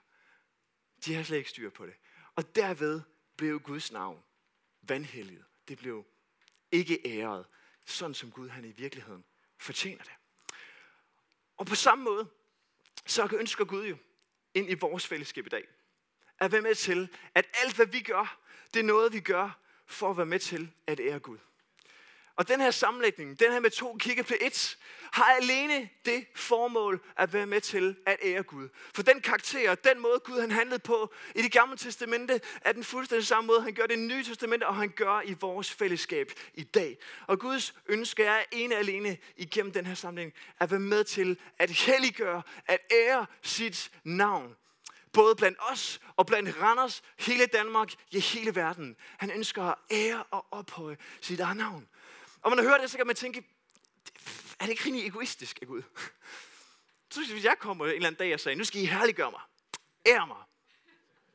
De 1.05 1.13
har 1.13 1.23
slet 1.23 1.37
ikke 1.37 1.49
styr 1.49 1.69
på 1.69 1.85
det. 1.85 1.93
Og 2.35 2.55
derved 2.55 3.01
blev 3.37 3.59
Guds 3.59 3.91
navn 3.91 4.23
vandhelliget. 4.81 5.45
Det 5.67 5.77
blev 5.77 6.05
ikke 6.71 7.01
æret, 7.05 7.45
sådan 7.85 8.13
som 8.13 8.31
Gud 8.31 8.49
han 8.49 8.65
i 8.65 8.71
virkeligheden 8.71 9.25
fortjener 9.57 10.03
det. 10.03 10.13
Og 11.57 11.65
på 11.65 11.75
samme 11.75 12.03
måde, 12.03 12.29
så 13.05 13.37
ønsker 13.39 13.65
Gud 13.65 13.85
jo 13.85 13.97
ind 14.53 14.69
i 14.69 14.73
vores 14.73 15.07
fællesskab 15.07 15.45
i 15.45 15.49
dag, 15.49 15.67
at 16.41 16.51
være 16.51 16.61
med 16.61 16.75
til, 16.75 17.09
at 17.35 17.45
alt 17.63 17.75
hvad 17.75 17.85
vi 17.85 17.99
gør, 17.99 18.37
det 18.73 18.79
er 18.79 18.83
noget 18.83 19.13
vi 19.13 19.19
gør 19.19 19.59
for 19.87 20.09
at 20.09 20.17
være 20.17 20.25
med 20.25 20.39
til 20.39 20.71
at 20.87 20.99
ære 20.99 21.19
Gud. 21.19 21.37
Og 22.35 22.47
den 22.47 22.61
her 22.61 22.71
sammenlægning, 22.71 23.39
den 23.39 23.51
her 23.51 23.59
med 23.59 23.69
to 23.69 23.97
kigge 23.99 24.23
på 24.23 24.33
et, 24.41 24.77
har 25.11 25.23
alene 25.41 25.89
det 26.05 26.25
formål 26.35 27.01
at 27.17 27.33
være 27.33 27.45
med 27.45 27.61
til 27.61 27.95
at 28.05 28.17
ære 28.23 28.43
Gud. 28.43 28.69
For 28.95 29.03
den 29.03 29.21
karakter, 29.21 29.75
den 29.75 29.99
måde 29.99 30.19
Gud 30.19 30.39
han 30.41 30.51
handlede 30.51 30.79
på 30.79 31.13
i 31.35 31.41
det 31.41 31.51
gamle 31.51 31.77
testamente, 31.77 32.41
er 32.61 32.71
den 32.71 32.83
fuldstændig 32.83 33.27
samme 33.27 33.47
måde, 33.47 33.61
han 33.61 33.73
gør 33.73 33.85
det 33.85 33.95
i 33.95 33.99
det 33.99 34.07
nye 34.07 34.23
testamente, 34.23 34.67
og 34.67 34.75
han 34.75 34.89
gør 34.89 35.21
i 35.25 35.35
vores 35.39 35.71
fællesskab 35.71 36.31
i 36.53 36.63
dag. 36.63 36.97
Og 37.27 37.39
Guds 37.39 37.73
ønske 37.87 38.23
er 38.23 38.43
ene 38.51 38.75
alene 38.75 39.17
igennem 39.37 39.73
den 39.73 39.85
her 39.85 39.95
sammenlægning, 39.95 40.35
at 40.59 40.71
være 40.71 40.79
med 40.79 41.03
til 41.03 41.39
at 41.59 41.69
helliggøre, 41.69 42.41
at 42.67 42.79
ære 42.91 43.25
sit 43.41 43.91
navn 44.03 44.55
både 45.13 45.35
blandt 45.35 45.57
os 45.71 45.99
og 46.15 46.25
blandt 46.25 46.61
Randers, 46.61 47.01
hele 47.17 47.45
Danmark, 47.45 47.93
ja 48.13 48.19
hele 48.19 48.55
verden. 48.55 48.95
Han 49.17 49.31
ønsker 49.31 49.63
at 49.63 49.75
ære 49.91 50.23
og 50.31 50.45
ophøje 50.51 50.97
sit 51.21 51.39
eget 51.39 51.57
navn. 51.57 51.89
Og 52.41 52.49
når 52.49 52.55
man 52.55 52.65
hører 52.65 52.81
det, 52.81 52.91
så 52.91 52.97
kan 52.97 53.07
man 53.07 53.15
tænke, 53.15 53.43
er 54.59 54.65
det 54.65 54.69
ikke 54.69 54.85
rigtig 54.85 55.07
egoistisk 55.07 55.59
af 55.61 55.67
Gud? 55.67 55.81
Så 57.11 57.19
hvis 57.31 57.43
jeg 57.43 57.55
kommer 57.59 57.85
en 57.85 57.91
eller 57.91 58.07
anden 58.07 58.19
dag 58.19 58.33
og 58.33 58.39
sagde, 58.39 58.57
nu 58.57 58.63
skal 58.63 58.81
I 58.81 58.85
herliggøre 58.85 59.31
mig, 59.31 59.41
ære 60.05 60.27
mig. 60.27 60.37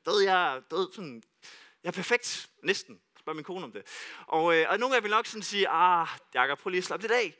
Ved 0.04 0.22
jeg, 0.22 0.62
ved, 0.70 0.88
sådan, 0.92 1.22
jeg 1.82 1.88
er 1.88 1.92
perfekt, 1.92 2.48
næsten. 2.62 3.00
Spørg 3.18 3.36
min 3.36 3.44
kone 3.44 3.64
om 3.64 3.72
det. 3.72 3.82
Og, 4.26 4.56
øh, 4.56 4.66
og 4.70 4.78
nogle 4.78 4.94
af 4.94 4.98
jer 4.98 5.02
vil 5.02 5.10
nok 5.10 5.26
sådan 5.26 5.42
sige, 5.42 5.68
ah, 5.68 6.08
Jakob, 6.34 6.58
prøv 6.58 6.70
lige 6.70 6.78
at 6.78 6.84
slappe 6.84 7.02
lidt 7.02 7.12
af. 7.12 7.36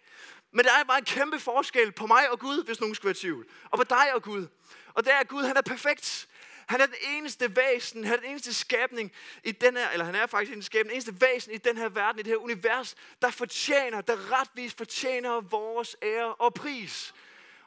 Men 0.50 0.64
der 0.64 0.72
er 0.72 0.84
bare 0.84 0.98
en 0.98 1.04
kæmpe 1.04 1.40
forskel 1.40 1.92
på 1.92 2.06
mig 2.06 2.30
og 2.30 2.38
Gud, 2.38 2.64
hvis 2.64 2.80
nogen 2.80 2.94
skulle 2.94 3.06
være 3.06 3.16
i 3.16 3.20
tvivl. 3.20 3.46
Og 3.70 3.78
på 3.78 3.84
dig 3.84 4.14
og 4.14 4.22
Gud. 4.22 4.46
Og 4.96 5.04
det 5.04 5.12
er, 5.12 5.16
at 5.16 5.28
Gud 5.28 5.44
han 5.44 5.56
er 5.56 5.62
perfekt. 5.62 6.28
Han 6.66 6.80
er 6.80 6.86
den 6.86 6.94
eneste 7.02 7.56
væsen, 7.56 8.04
han 8.04 8.12
er 8.12 8.20
den 8.20 8.30
eneste 8.30 8.54
skabning 8.54 9.12
i 9.44 9.52
den 9.52 9.76
her, 9.76 9.90
eller 9.90 10.04
han 10.04 10.14
er 10.14 10.26
faktisk 10.26 10.54
den, 10.54 10.62
skabning, 10.62 10.88
den 10.88 10.94
eneste 10.94 11.20
væsen 11.20 11.52
i 11.52 11.56
den 11.56 11.76
her 11.76 11.88
verden, 11.88 12.18
i 12.18 12.22
det 12.22 12.30
her 12.30 12.36
univers, 12.36 12.94
der 13.22 13.30
fortjener, 13.30 14.00
der 14.00 14.40
retvis 14.40 14.74
fortjener 14.74 15.40
vores 15.40 15.96
ære 16.02 16.34
og 16.34 16.54
pris. 16.54 17.14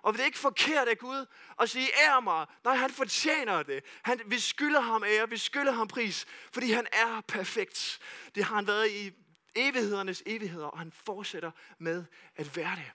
Og 0.01 0.13
det 0.13 0.21
er 0.21 0.25
ikke 0.25 0.39
forkert 0.39 0.87
af 0.87 0.97
Gud 0.97 1.25
at 1.59 1.69
sige, 1.69 1.89
ære 2.03 2.21
mig. 2.21 2.45
Nej, 2.63 2.75
han 2.75 2.89
fortjener 2.89 3.63
det. 3.63 3.83
Han, 4.01 4.21
vi 4.25 4.39
skylder 4.39 4.79
ham 4.79 5.03
ære, 5.03 5.29
vi 5.29 5.37
skylder 5.37 5.71
ham 5.71 5.87
pris, 5.87 6.25
fordi 6.53 6.71
han 6.71 6.87
er 6.93 7.21
perfekt. 7.27 7.99
Det 8.35 8.43
har 8.43 8.55
han 8.55 8.67
været 8.67 8.91
i 8.91 9.11
evighedernes 9.55 10.23
evigheder, 10.25 10.67
og 10.67 10.79
han 10.79 10.91
fortsætter 10.91 11.51
med 11.77 12.05
at 12.35 12.55
være 12.57 12.75
det. 12.75 12.91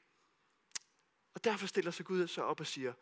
Og 1.34 1.44
derfor 1.44 1.66
stiller 1.66 1.90
sig 1.90 2.06
Gud 2.06 2.26
så 2.26 2.42
op 2.42 2.60
og 2.60 2.66
siger, 2.66 2.92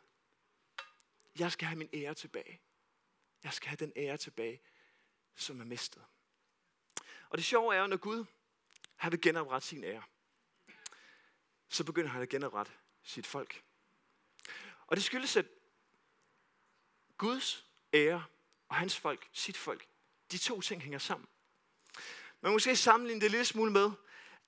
jeg 1.39 1.53
skal 1.53 1.69
have 1.69 1.79
min 1.79 1.89
ære 1.95 2.15
tilbage. 2.15 2.61
Jeg 3.45 3.53
skal 3.53 3.69
have 3.69 3.77
den 3.77 3.93
ære 3.97 4.17
tilbage, 4.17 4.61
som 5.35 5.61
er 5.61 5.65
mistet. 5.65 6.05
Og 7.29 7.39
det 7.39 7.45
sjove 7.45 7.75
er 7.75 7.81
jo, 7.81 7.87
når 7.87 7.97
Gud 7.97 8.25
han 8.97 9.13
vil 9.13 9.21
genoprette 9.21 9.69
sin 9.69 9.85
ære, 9.85 10.03
så 11.69 11.85
begynder 11.85 12.11
han 12.11 12.23
at 12.23 12.29
genoprette 12.29 12.73
sit 13.03 13.27
folk. 13.27 13.65
Og 14.87 14.97
det 14.97 15.05
skyldes, 15.05 15.37
at 15.37 15.47
Guds 17.19 17.67
ære 17.93 18.25
og 18.69 18.77
hans 18.77 18.99
folk, 18.99 19.29
sit 19.33 19.57
folk, 19.57 19.87
de 20.33 20.39
to 20.39 20.61
ting 20.61 20.83
hænger 20.83 20.99
sammen. 20.99 21.29
Man 22.41 22.53
måske 22.53 22.77
sammenligne 22.77 23.21
det 23.21 23.31
lidt 23.31 23.47
smule 23.47 23.73
med, 23.73 23.91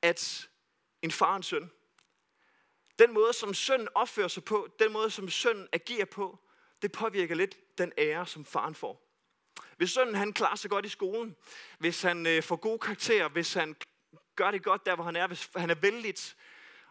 at 0.02 0.48
en 1.02 1.10
far 1.10 1.30
og 1.30 1.36
en 1.36 1.42
søn, 1.42 1.70
den 2.98 3.12
måde, 3.12 3.32
som 3.32 3.54
sønnen 3.54 3.88
opfører 3.94 4.28
sig 4.28 4.44
på, 4.44 4.68
den 4.78 4.92
måde, 4.92 5.10
som 5.10 5.30
sønnen 5.30 5.68
agerer 5.72 6.04
på, 6.04 6.43
det 6.84 6.92
påvirker 6.92 7.34
lidt 7.34 7.78
den 7.78 7.92
ære, 7.98 8.26
som 8.26 8.44
faren 8.44 8.74
får. 8.74 9.04
Hvis 9.76 9.90
sønnen 9.90 10.14
han 10.14 10.32
klarer 10.32 10.56
sig 10.56 10.70
godt 10.70 10.86
i 10.86 10.88
skolen, 10.88 11.36
hvis 11.78 12.02
han 12.02 12.26
øh, 12.26 12.42
får 12.42 12.56
gode 12.56 12.78
karakterer, 12.78 13.28
hvis 13.28 13.54
han 13.54 13.76
gør 14.36 14.50
det 14.50 14.62
godt 14.62 14.86
der, 14.86 14.94
hvor 14.94 15.04
han 15.04 15.16
er, 15.16 15.26
hvis 15.26 15.50
han 15.56 15.70
er 15.70 15.74
vældigt, 15.74 16.36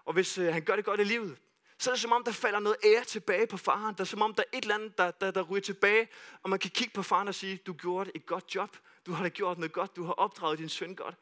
og 0.06 0.14
hvis 0.14 0.38
øh, 0.38 0.54
han 0.54 0.62
gør 0.62 0.76
det 0.76 0.86
godt 0.86 1.00
i 1.00 1.04
livet, 1.04 1.38
så 1.80 1.90
er 1.90 1.94
det 1.94 2.02
som 2.02 2.12
om, 2.12 2.24
der 2.24 2.32
falder 2.32 2.60
noget 2.60 2.78
ære 2.84 3.04
tilbage 3.04 3.48
på 3.48 3.58
faren. 3.58 3.96
Der 3.96 4.02
er 4.02 4.06
som 4.06 4.22
om, 4.22 4.34
der 4.34 4.44
er 4.44 4.58
et 4.58 4.62
eller 4.62 4.76
andet, 4.76 4.98
der, 4.98 5.12
der, 5.12 5.32
der 5.32 5.42
ryger 5.42 5.62
tilbage, 5.62 6.08
og 6.44 6.50
man 6.50 6.60
kan 6.60 6.72
kigge 6.72 6.94
på 6.94 7.04
faren 7.04 7.28
og 7.28 7.36
sige, 7.36 7.58
du 7.58 7.74
gjorde 7.74 8.12
et 8.16 8.26
godt 8.26 8.56
job. 8.56 8.78
Du 9.06 9.12
har 9.12 9.24
da 9.24 9.30
gjort 9.30 9.58
noget 9.58 9.74
godt. 9.74 9.96
Du 9.96 10.04
har 10.04 10.14
opdraget 10.14 10.60
din 10.60 10.70
søn 10.70 10.96
godt. 10.96 11.16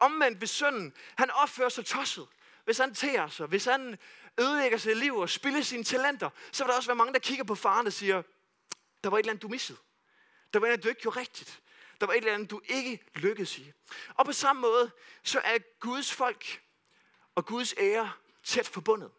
Omvendt, 0.00 0.38
hvis 0.38 0.50
sønnen, 0.50 0.92
han 1.18 1.30
opfører 1.30 1.68
sig 1.68 1.84
tosset, 1.84 2.26
hvis 2.66 2.78
han 2.78 2.94
tærer 2.94 3.28
sig, 3.28 3.46
hvis 3.46 3.64
han 3.64 3.98
ødelægger 4.40 4.78
sit 4.78 4.96
liv 4.96 5.16
og 5.16 5.30
spilder 5.30 5.62
sine 5.62 5.84
talenter, 5.84 6.30
så 6.52 6.64
vil 6.64 6.70
der 6.70 6.76
også 6.76 6.88
være 6.88 6.96
mange, 6.96 7.12
der 7.12 7.18
kigger 7.18 7.44
på 7.44 7.54
faren 7.54 7.86
og 7.86 7.92
siger, 7.92 8.22
der 9.04 9.10
var 9.10 9.18
et 9.18 9.22
eller 9.22 9.32
andet, 9.32 9.42
du 9.42 9.48
missede. 9.48 9.78
Der 10.52 10.58
var 10.58 10.66
et 10.66 10.68
eller 10.68 10.72
andet, 10.72 10.84
du 10.84 10.88
ikke 10.88 11.00
gjorde 11.00 11.20
rigtigt. 11.20 11.62
Der 12.00 12.06
var 12.06 12.12
et 12.12 12.16
eller 12.16 12.34
andet, 12.34 12.50
du 12.50 12.60
ikke 12.64 13.04
lykkedes 13.14 13.58
i. 13.58 13.72
Og 14.14 14.26
på 14.26 14.32
samme 14.32 14.62
måde, 14.62 14.90
så 15.22 15.40
er 15.44 15.58
Guds 15.80 16.12
folk 16.12 16.62
og 17.34 17.46
Guds 17.46 17.74
ære 17.78 18.12
tæt 18.44 18.68
forbundet. 18.68 19.10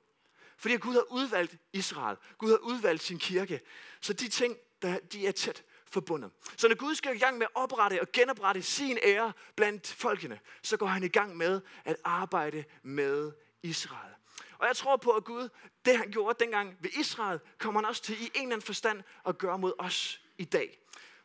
Fordi 0.58 0.78
Gud 0.78 0.94
har 0.94 1.12
udvalgt 1.12 1.56
Israel. 1.74 2.18
Gud 2.38 2.50
har 2.50 2.58
udvalgt 2.58 3.04
sin 3.04 3.20
kirke. 3.20 3.62
Så 4.02 4.14
de 4.14 4.28
ting, 4.28 4.58
der, 4.82 5.00
de 5.00 5.28
er 5.28 5.32
tæt 5.32 5.64
forbundet. 5.92 6.32
Så 6.58 6.68
når 6.68 6.76
Gud 6.76 6.96
skal 6.96 7.16
i 7.16 7.20
gang 7.20 7.38
med 7.38 7.46
at 7.46 7.62
oprette 7.62 8.02
og 8.02 8.08
genoprette 8.14 8.62
sin 8.62 8.98
ære 9.04 9.34
blandt 9.56 9.88
folkene, 9.88 10.40
så 10.62 10.78
går 10.78 10.86
han 10.86 11.04
i 11.04 11.08
gang 11.08 11.38
med 11.38 11.62
at 11.86 11.96
arbejde 12.04 12.64
med 12.84 13.32
Israel. 13.64 14.14
Og 14.58 14.68
jeg 14.68 14.76
tror 14.76 14.98
på, 14.98 15.12
at 15.12 15.24
Gud, 15.24 15.50
det 15.86 15.98
han 15.98 16.12
gjorde 16.12 16.44
dengang 16.44 16.78
ved 16.80 16.90
Israel, 17.00 17.40
kommer 17.58 17.82
han 17.82 17.90
også 17.90 18.04
til 18.04 18.22
i 18.22 18.24
en 18.24 18.32
eller 18.34 18.44
anden 18.46 18.62
forstand 18.62 19.04
at 19.28 19.38
gøre 19.38 19.60
mod 19.60 19.74
os 19.80 20.22
i 20.38 20.46
dag. 20.46 20.80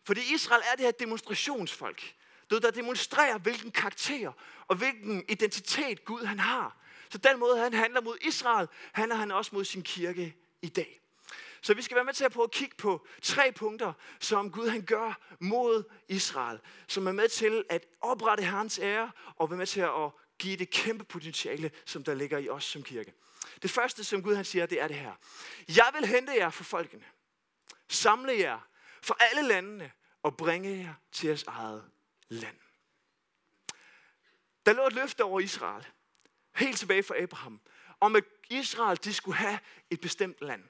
Fordi 0.04 0.20
Israel 0.34 0.62
er 0.72 0.76
det 0.76 0.84
her 0.84 0.90
demonstrationsfolk, 0.90 2.14
der 2.50 2.70
demonstrerer, 2.70 3.38
hvilken 3.38 3.70
karakter 3.70 4.32
og 4.68 4.76
hvilken 4.76 5.24
identitet 5.28 6.04
Gud 6.04 6.24
han 6.24 6.38
har. 6.38 6.76
Så 7.10 7.18
den 7.18 7.38
måde, 7.38 7.58
han 7.58 7.74
handler 7.74 8.00
mod 8.00 8.18
Israel, 8.20 8.68
handler 8.92 9.16
han 9.16 9.30
også 9.30 9.50
mod 9.54 9.64
sin 9.64 9.82
kirke 9.82 10.36
i 10.62 10.68
dag. 10.68 11.01
Så 11.62 11.74
vi 11.74 11.82
skal 11.82 11.94
være 11.94 12.04
med 12.04 12.14
til 12.14 12.24
at 12.24 12.32
prøve 12.32 12.44
at 12.44 12.50
kigge 12.50 12.76
på 12.76 13.06
tre 13.22 13.52
punkter, 13.52 13.92
som 14.20 14.50
Gud 14.50 14.68
han 14.68 14.82
gør 14.82 15.20
mod 15.40 15.84
Israel. 16.08 16.58
Som 16.86 17.06
er 17.06 17.12
med 17.12 17.28
til 17.28 17.64
at 17.68 17.86
oprette 18.00 18.44
Herrens 18.44 18.78
ære, 18.78 19.10
og 19.36 19.50
være 19.50 19.58
med 19.58 19.66
til 19.66 19.80
at 19.80 20.10
give 20.38 20.56
det 20.56 20.70
kæmpe 20.70 21.04
potentiale, 21.04 21.70
som 21.84 22.04
der 22.04 22.14
ligger 22.14 22.38
i 22.38 22.48
os 22.48 22.64
som 22.64 22.82
kirke. 22.82 23.14
Det 23.62 23.70
første, 23.70 24.04
som 24.04 24.22
Gud 24.22 24.34
han 24.34 24.44
siger, 24.44 24.66
det 24.66 24.80
er 24.80 24.88
det 24.88 24.96
her. 24.96 25.12
Jeg 25.68 25.90
vil 25.98 26.06
hente 26.06 26.32
jer 26.32 26.50
for 26.50 26.64
folkene. 26.64 27.04
Samle 27.88 28.32
jer 28.32 28.58
for 29.02 29.16
alle 29.20 29.48
landene 29.48 29.92
og 30.22 30.36
bringe 30.36 30.78
jer 30.78 30.94
til 31.12 31.26
jeres 31.26 31.42
eget 31.42 31.84
land. 32.28 32.56
Der 34.66 34.72
lå 34.72 34.86
et 34.86 34.92
løfte 34.92 35.24
over 35.24 35.40
Israel, 35.40 35.86
helt 36.56 36.78
tilbage 36.78 37.02
fra 37.02 37.22
Abraham, 37.22 37.60
om 38.00 38.16
at 38.16 38.24
Israel 38.50 38.98
de 39.04 39.14
skulle 39.14 39.36
have 39.36 39.58
et 39.90 40.00
bestemt 40.00 40.36
land. 40.40 40.64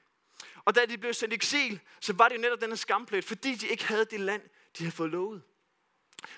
Og 0.65 0.75
da 0.75 0.85
de 0.85 0.97
blev 0.97 1.13
sendt 1.13 1.33
i 1.33 1.35
eksil, 1.35 1.79
så 1.99 2.13
var 2.13 2.29
det 2.29 2.35
jo 2.35 2.41
netop 2.41 2.61
denne 2.61 2.77
skamplet, 2.77 3.25
fordi 3.25 3.55
de 3.55 3.67
ikke 3.67 3.85
havde 3.85 4.05
det 4.05 4.19
land, 4.19 4.41
de 4.77 4.83
havde 4.83 4.95
fået 4.95 5.09
lovet. 5.09 5.41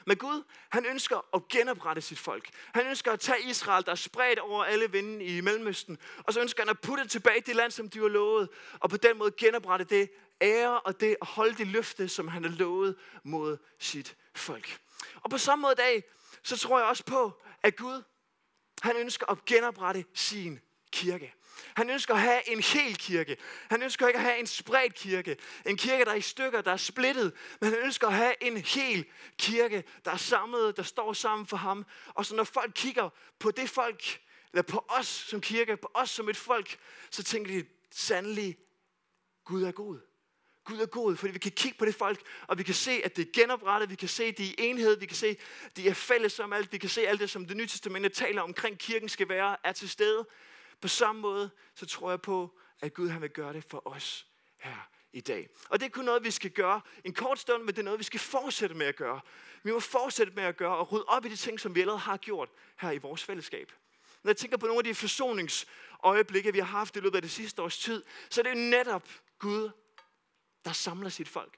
Men 0.05 0.17
Gud, 0.17 0.44
han 0.70 0.86
ønsker 0.86 1.36
at 1.36 1.48
genoprette 1.48 2.01
sit 2.01 2.20
folk. 2.20 2.50
Han 2.74 2.88
ønsker 2.88 3.12
at 3.12 3.20
tage 3.20 3.50
Israel, 3.50 3.86
der 3.86 3.91
er 3.91 3.96
spredt 3.96 4.39
over 4.39 4.63
alle 4.63 4.91
vinde 4.91 5.25
i 5.25 5.41
Mellemøsten, 5.41 5.98
og 6.17 6.34
så 6.34 6.41
ønsker 6.41 6.63
han 6.63 6.70
at 6.70 6.79
putte 6.79 7.03
det 7.03 7.12
tilbage 7.12 7.38
i 7.38 7.41
det 7.41 7.55
land, 7.55 7.72
som 7.72 7.89
de 7.89 8.01
var 8.01 8.08
lovet, 8.08 8.50
og 8.79 8.89
på 8.89 8.98
den 8.98 9.17
måde 9.17 9.32
genoprette 9.38 9.86
det 9.86 10.10
ære 10.41 10.79
og 10.79 11.00
det 11.00 11.15
at 11.22 11.27
holde 11.27 11.55
det 11.58 11.67
løfte, 11.67 12.08
som 12.08 12.27
han 12.27 12.44
har 12.44 12.51
lovet 12.51 12.96
mod 13.24 13.58
sit 13.79 14.15
folk. 14.36 14.79
Og 15.15 15.29
på 15.29 15.38
samme 15.38 15.62
måde 15.62 15.74
i 15.74 15.75
dag, 15.75 16.03
så 16.44 16.58
tror 16.58 16.79
jeg 16.79 16.88
også 16.88 17.03
på, 17.03 17.41
at 17.63 17.75
Gud, 17.75 18.03
han 18.82 18.98
ønsker 18.98 19.32
at 19.32 19.46
genoprette 19.46 20.05
sin 20.13 20.60
kirke. 20.95 21.33
Han 21.75 21.89
ønsker 21.89 22.13
at 22.13 22.21
have 22.21 22.49
en 22.49 22.59
hel 22.59 22.97
kirke. 22.97 23.37
Han 23.69 23.83
ønsker 23.83 24.07
ikke 24.07 24.17
at 24.17 24.23
have 24.23 24.39
en 24.39 24.47
spredt 24.47 24.93
kirke. 24.93 25.37
En 25.65 25.77
kirke, 25.77 26.05
der 26.05 26.11
er 26.11 26.15
i 26.15 26.21
stykker, 26.21 26.61
der 26.61 26.71
er 26.71 26.77
splittet. 26.77 27.33
Men 27.61 27.69
han 27.69 27.79
ønsker 27.79 28.07
at 28.07 28.13
have 28.13 28.43
en 28.43 28.57
hel 28.57 29.05
kirke, 29.37 29.83
der 30.05 30.11
er 30.11 30.17
samlet, 30.17 30.77
der 30.77 30.83
står 30.83 31.13
sammen 31.13 31.47
for 31.47 31.57
ham. 31.57 31.85
Og 32.07 32.25
så 32.25 32.35
når 32.35 32.43
folk 32.43 32.71
kigger 32.75 33.09
på 33.39 33.51
det 33.51 33.69
folk, 33.69 34.21
eller 34.53 34.61
på 34.61 34.85
os 34.87 35.07
som 35.07 35.41
kirke, 35.41 35.77
på 35.77 35.91
os 35.93 36.09
som 36.09 36.29
et 36.29 36.37
folk, 36.37 36.77
så 37.09 37.23
tænker 37.23 37.51
de 37.51 37.67
sandelig, 37.91 38.57
Gud 39.45 39.63
er 39.63 39.71
god. 39.71 39.99
Gud 40.63 40.79
er 40.79 40.85
god, 40.85 41.15
fordi 41.15 41.33
vi 41.33 41.39
kan 41.39 41.51
kigge 41.51 41.77
på 41.77 41.85
det 41.85 41.95
folk, 41.95 42.21
og 42.47 42.57
vi 42.57 42.63
kan 42.63 42.73
se, 42.73 43.01
at 43.03 43.15
det 43.15 43.27
er 43.27 43.31
genoprettet, 43.41 43.89
vi 43.89 43.95
kan 43.95 44.09
se, 44.09 44.23
at 44.23 44.37
de 44.37 44.43
er 44.43 44.63
i 44.63 44.67
enhed, 44.67 44.99
vi 44.99 45.05
kan 45.05 45.15
se, 45.15 45.37
at 45.65 45.77
de 45.77 45.89
er 45.89 45.93
fælles 45.93 46.39
om 46.39 46.53
alt, 46.53 46.71
vi 46.71 46.77
kan 46.77 46.89
se 46.89 47.07
alt 47.07 47.19
det, 47.19 47.29
som 47.29 47.45
det 47.45 47.57
nye 47.57 47.67
testamente 47.67 48.09
taler 48.09 48.41
omkring 48.41 48.77
kirken 48.77 49.09
skal 49.09 49.29
være, 49.29 49.57
er 49.63 49.71
til 49.71 49.89
stede. 49.89 50.25
På 50.82 50.88
samme 50.88 51.22
måde, 51.22 51.50
så 51.75 51.86
tror 51.86 52.10
jeg 52.10 52.22
på, 52.22 52.60
at 52.82 52.94
Gud 52.94 53.10
han 53.10 53.22
vil 53.22 53.29
gøre 53.29 53.53
det 53.53 53.63
for 53.63 53.88
os 53.88 54.27
her 54.58 54.89
i 55.13 55.22
dag. 55.22 55.50
Og 55.70 55.79
det 55.79 55.86
er 55.86 55.89
kun 55.89 56.05
noget, 56.05 56.24
vi 56.24 56.32
skal 56.32 56.51
gøre 56.51 56.82
en 57.03 57.13
kort 57.13 57.39
stund, 57.39 57.63
men 57.63 57.67
det 57.67 57.79
er 57.79 57.84
noget, 57.84 58.00
vi 58.00 58.03
skal 58.03 58.20
fortsætte 58.20 58.75
med 58.75 58.86
at 58.86 58.96
gøre. 58.96 59.22
Vi 59.63 59.72
må 59.72 59.79
fortsætte 59.79 60.34
med 60.34 60.44
at 60.44 60.58
gøre 60.58 60.77
og 60.77 60.91
rydde 60.91 61.05
op 61.05 61.25
i 61.25 61.29
de 61.29 61.36
ting, 61.36 61.60
som 61.60 61.75
vi 61.75 61.82
allerede 61.82 62.00
har 62.00 62.17
gjort 62.17 62.50
her 62.77 62.91
i 62.91 62.98
vores 62.98 63.24
fællesskab. 63.24 63.72
Når 64.24 64.29
jeg 64.29 64.38
tænker 64.38 64.58
på 64.58 64.65
nogle 64.65 64.79
af 64.79 64.84
de 64.84 64.96
forsoningsøjeblikke, 64.96 66.53
vi 66.53 66.60
har 66.60 66.65
haft 66.65 66.96
i 66.96 67.00
løbet 67.00 67.15
af 67.15 67.22
det 67.22 67.32
sidste 67.32 67.62
års 67.62 67.77
tid, 67.77 68.03
så 68.29 68.41
er 68.41 68.44
det 68.44 68.58
netop 68.58 69.10
Gud, 69.39 69.70
der 70.65 70.72
samler 70.72 71.10
sit 71.10 71.29
folk. 71.29 71.58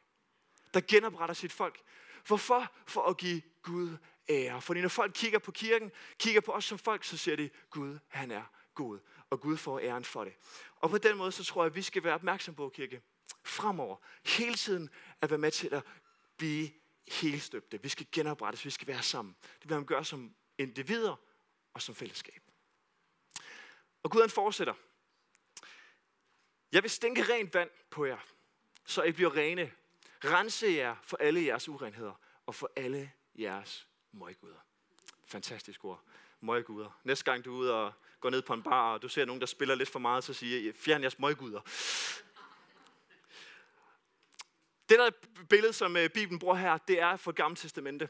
Der 0.74 0.82
genopretter 0.88 1.34
sit 1.34 1.54
folk. 1.54 1.82
Hvorfor? 2.28 2.72
For 2.86 3.02
at 3.02 3.18
give 3.18 3.42
Gud 3.62 3.98
ære. 4.30 4.62
Fordi 4.62 4.82
når 4.82 4.90
folk 4.90 5.12
kigger 5.16 5.40
på 5.40 5.52
kirken, 5.52 5.92
kigger 6.20 6.42
på 6.42 6.52
os 6.52 6.66
som 6.66 6.78
folk, 6.78 7.04
så 7.04 7.18
ser 7.18 7.36
de, 7.36 7.50
Gud, 7.70 8.00
han 8.08 8.32
er 8.32 8.44
god. 8.78 9.00
Og 9.30 9.42
Gud 9.42 9.58
får 9.58 9.80
æren 9.80 10.04
for 10.04 10.24
det. 10.24 10.34
Og 10.76 10.90
på 10.90 10.98
den 10.98 11.18
måde, 11.18 11.32
så 11.32 11.44
tror 11.44 11.64
jeg, 11.64 11.70
at 11.70 11.76
vi 11.76 11.82
skal 11.82 12.04
være 12.04 12.14
opmærksom 12.14 12.56
på, 12.56 12.70
kirke, 12.70 13.02
fremover, 13.44 13.98
hele 14.26 14.56
tiden 14.56 14.90
at 15.22 15.30
være 15.30 15.40
med 15.40 15.52
til 15.52 15.74
at 15.74 15.84
blive 16.38 16.70
helstøbte. 17.08 17.82
Vi 17.82 17.90
skal 17.90 18.08
genoprettes, 18.12 18.66
vi 18.66 18.70
skal 18.70 18.88
være 18.88 19.04
sammen. 19.04 19.36
Det 19.62 19.70
vil 19.70 19.76
han 19.76 19.86
gøre 19.86 20.06
som 20.06 20.36
individer 20.58 21.16
og 21.74 21.82
som 21.82 21.96
fællesskab. 21.96 22.42
Og 24.04 24.12
Gud 24.12 24.22
han 24.22 24.30
fortsætter. 24.30 24.74
Jeg 26.72 26.84
vil 26.84 26.90
stænke 26.90 27.34
rent 27.34 27.54
vand 27.54 27.70
på 27.90 28.06
jer, 28.06 28.20
så 28.86 29.04
I 29.04 29.12
bliver 29.12 29.36
rene. 29.36 29.72
Rense 30.24 30.68
jer 30.68 30.96
for 31.04 31.18
alle 31.18 31.46
jeres 31.46 31.70
urenheder 31.70 32.14
og 32.46 32.56
for 32.56 32.72
alle 32.76 33.12
jeres 33.36 33.88
møguder. 34.12 34.60
Fantastisk 35.26 35.86
ord. 35.86 36.04
Møguder. 36.42 37.00
Næste 37.04 37.26
gang 37.26 37.46
du 37.46 37.54
er 37.54 37.58
ude 37.58 37.74
og 37.74 37.94
går 38.20 38.30
ned 38.30 38.42
på 38.42 38.54
en 38.54 38.64
bar, 38.64 38.94
og 38.94 39.02
du 39.02 39.10
ser 39.10 39.26
nogen, 39.26 39.40
der 39.40 39.48
spiller 39.48 39.76
lidt 39.76 39.90
for 39.90 40.00
meget, 40.00 40.24
så 40.24 40.34
siger 40.34 40.74
fjern 40.76 41.02
jeres 41.02 41.20
møguder. 41.20 41.62
Det 44.90 45.00
der 45.00 45.12
billede, 45.50 45.74
som 45.74 45.98
øh, 45.98 46.10
Bibelen 46.10 46.40
bruger 46.40 46.56
her, 46.56 46.78
det 46.78 47.02
er 47.02 47.18
fra 47.18 47.32
Gamle 47.32 47.56
Testamente 47.56 48.10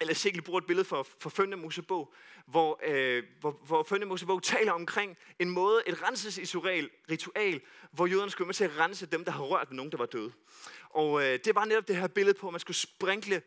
eller 0.00 0.12
Ezekiel 0.12 0.42
bruger 0.42 0.60
et 0.60 0.66
billede 0.66 0.84
for, 0.84 1.06
for 1.20 1.30
5. 1.30 1.58
Mosebog, 1.58 2.14
hvor, 2.46 2.80
øh, 2.84 3.22
hvor, 3.40 3.60
hvor 3.66 3.82
5. 3.82 4.08
Mosebog 4.08 4.42
taler 4.42 4.72
omkring 4.72 5.16
en 5.38 5.50
måde, 5.50 5.82
et 5.86 6.02
renselsesritual, 6.02 6.90
ritual, 7.10 7.60
hvor 7.92 8.06
jøderne 8.06 8.30
skulle 8.30 8.46
med 8.46 8.54
til 8.54 8.64
at 8.64 8.78
rense 8.78 9.06
dem, 9.06 9.24
der 9.24 9.32
har 9.32 9.42
rørt 9.42 9.70
ved 9.70 9.76
nogen, 9.76 9.92
der 9.92 9.98
var 9.98 10.06
døde. 10.06 10.32
Og 10.90 11.22
øh, 11.22 11.38
det 11.44 11.54
var 11.54 11.64
netop 11.64 11.88
det 11.88 11.96
her 11.96 12.06
billede 12.06 12.38
på, 12.38 12.46
at 12.46 12.52
man 12.52 12.60
skulle 12.60 12.76
sprinkle, 12.76 13.42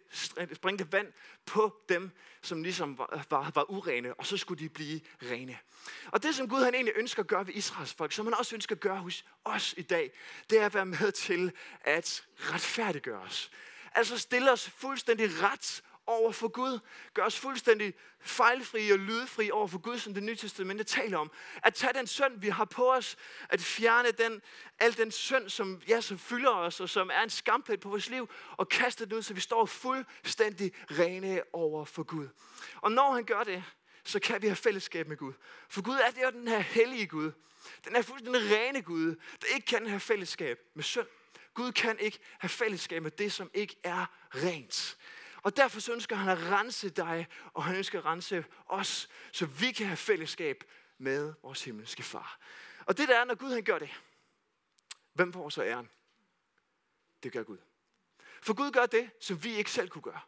sprinkle 0.53 0.88
vand 0.91 1.08
på 1.46 1.75
dem, 1.89 2.12
som 2.41 2.63
ligesom 2.63 2.98
var, 2.98 3.25
var, 3.29 3.51
var 3.56 3.72
urene, 3.72 4.13
og 4.13 4.25
så 4.25 4.38
skulle 4.38 4.63
de 4.63 4.70
blive 4.70 5.01
rene. 5.22 5.58
Og 6.06 6.24
det, 6.24 6.36
som 6.36 6.50
Gud 6.50 6.63
han 6.63 6.74
egentlig 6.74 6.94
ønsker 6.98 7.24
at 7.24 7.27
gøre 7.27 7.48
ved 7.48 7.53
Israels 7.53 7.94
folk, 7.94 8.12
som 8.12 8.25
han 8.25 8.36
også 8.39 8.56
ønsker 8.56 8.75
at 8.75 8.82
gøre 8.82 8.98
hos 8.98 9.25
os 9.46 9.74
i 9.77 9.82
dag, 9.82 10.12
det 10.50 10.60
er 10.60 10.65
at 10.65 10.74
være 10.74 10.86
med 10.86 11.12
til 11.12 11.51
at 11.82 12.25
retfærdiggøre 12.38 13.20
os. 13.20 13.51
Altså 13.96 14.18
stille 14.18 14.51
os 14.51 14.70
fuldstændig 14.70 15.29
ret 15.44 15.84
over 16.09 16.31
for 16.31 16.47
Gud. 16.47 16.79
Gør 17.13 17.23
os 17.25 17.39
fuldstændig 17.39 17.93
fejlfri 18.19 18.91
og 18.91 18.99
lydfri 18.99 19.51
over 19.51 19.67
for 19.67 19.77
Gud, 19.77 19.97
som 19.97 20.13
det 20.13 20.23
nye 20.23 20.35
testamente 20.35 20.83
taler 20.83 21.17
om. 21.17 21.31
At 21.63 21.73
tage 21.73 21.93
den 21.93 22.07
synd, 22.07 22.39
vi 22.39 22.49
har 22.49 22.65
på 22.65 22.93
os, 22.93 23.15
at 23.49 23.61
fjerne 23.61 24.11
den, 24.11 24.41
al 24.79 24.97
den 24.97 25.11
synd, 25.11 25.49
som, 25.49 25.81
ja, 25.87 26.01
som 26.01 26.19
fylder 26.19 26.51
os, 26.51 26.79
og 26.79 26.89
som 26.89 27.09
er 27.13 27.21
en 27.21 27.29
skamplet 27.29 27.79
på 27.79 27.89
vores 27.89 28.09
liv, 28.09 28.29
og 28.57 28.69
kaste 28.69 29.05
den 29.05 29.13
ud, 29.13 29.21
så 29.21 29.33
vi 29.33 29.41
står 29.41 29.65
fuldstændig 29.65 30.71
rene 30.91 31.41
over 31.53 31.85
for 31.85 32.03
Gud. 32.03 32.27
Og 32.75 32.91
når 32.91 33.13
han 33.13 33.23
gør 33.23 33.43
det, 33.43 33.63
så 34.03 34.19
kan 34.19 34.41
vi 34.41 34.47
have 34.47 34.55
fællesskab 34.55 35.07
med 35.07 35.17
Gud. 35.17 35.33
For 35.69 35.81
Gud 35.81 35.95
er 35.95 36.11
det 36.11 36.21
jo 36.23 36.29
den 36.29 36.47
her 36.47 36.59
hellige 36.59 37.07
Gud. 37.07 37.31
Den 37.85 37.95
er 37.95 38.01
fuldstændig 38.01 38.41
rene 38.41 38.81
Gud, 38.81 39.15
der 39.41 39.47
ikke 39.53 39.65
kan 39.65 39.87
have 39.87 39.99
fællesskab 39.99 40.59
med 40.73 40.83
synd. 40.83 41.07
Gud 41.53 41.71
kan 41.71 41.99
ikke 41.99 42.19
have 42.39 42.49
fællesskab 42.49 43.03
med 43.03 43.11
det, 43.11 43.31
som 43.31 43.51
ikke 43.53 43.75
er 43.83 44.05
rent. 44.29 44.97
Og 45.41 45.58
derfor 45.58 45.79
så 45.79 45.93
ønsker 45.93 46.15
han 46.15 46.38
at 46.38 46.51
rense 46.51 46.89
dig, 46.89 47.27
og 47.53 47.63
han 47.63 47.75
ønsker 47.75 48.00
at 48.00 48.05
rense 48.05 48.46
os, 48.65 49.10
så 49.31 49.46
vi 49.46 49.72
kan 49.72 49.86
have 49.86 49.98
fællesskab 49.98 50.63
med 50.98 51.34
vores 51.43 51.63
himmelske 51.63 52.03
far. 52.03 52.39
Og 52.86 52.98
det 52.98 53.08
der 53.08 53.19
er, 53.19 53.25
når 53.25 53.36
Gud 53.36 53.53
han 53.53 53.63
gør 53.63 53.79
det, 53.79 53.89
hvem 55.13 55.34
får 55.34 55.50
så 55.50 55.63
æren? 55.63 55.89
Det 57.24 57.31
gør 57.31 57.43
Gud. 57.43 57.58
For 58.41 58.53
Gud 58.53 58.72
gør 58.72 58.86
det, 58.86 59.10
som 59.19 59.43
vi 59.43 59.55
ikke 59.55 59.72
selv 59.72 59.89
kunne 59.89 60.01
gøre. 60.01 60.22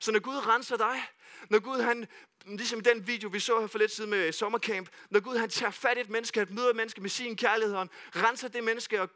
Så 0.00 0.12
når 0.12 0.20
Gud 0.20 0.46
renser 0.46 0.76
dig, 0.76 1.02
når 1.48 1.58
Gud 1.58 1.80
han, 1.80 2.06
ligesom 2.46 2.80
den 2.80 3.06
video, 3.06 3.28
vi 3.28 3.40
så 3.40 3.60
her 3.60 3.66
for 3.66 3.78
lidt 3.78 3.92
siden 3.92 4.10
med 4.10 4.32
sommercamp, 4.32 4.88
når 5.10 5.20
Gud 5.20 5.36
han 5.36 5.48
tager 5.48 5.70
fat 5.70 5.96
i 5.96 6.00
et 6.00 6.10
menneske, 6.10 6.40
han 6.40 6.54
møder 6.54 6.70
et 6.70 6.76
menneske 6.76 7.00
med 7.00 7.10
sin 7.10 7.36
kærlighed, 7.36 7.74
og 7.74 7.88
renser 8.16 8.48
det 8.48 8.64
menneske 8.64 9.02
og 9.02 9.10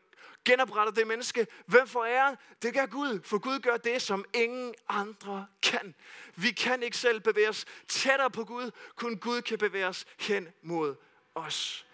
genopretter 0.44 0.92
det 0.92 1.06
menneske. 1.06 1.46
Hvem 1.66 1.86
får 1.88 2.04
æren? 2.04 2.36
Det 2.62 2.74
gør 2.74 2.86
Gud, 2.86 3.20
for 3.24 3.38
Gud 3.38 3.58
gør 3.58 3.76
det, 3.76 4.02
som 4.02 4.24
ingen 4.34 4.74
andre 4.88 5.46
kan. 5.62 5.94
Vi 6.36 6.50
kan 6.50 6.82
ikke 6.82 6.96
selv 6.96 7.20
bevæge 7.20 7.48
os 7.48 7.64
tættere 7.88 8.30
på 8.30 8.44
Gud, 8.44 8.70
kun 8.96 9.16
Gud 9.16 9.42
kan 9.42 9.58
bevæge 9.58 9.86
os 9.86 10.06
hen 10.18 10.48
mod 10.62 10.94
os. 11.34 11.86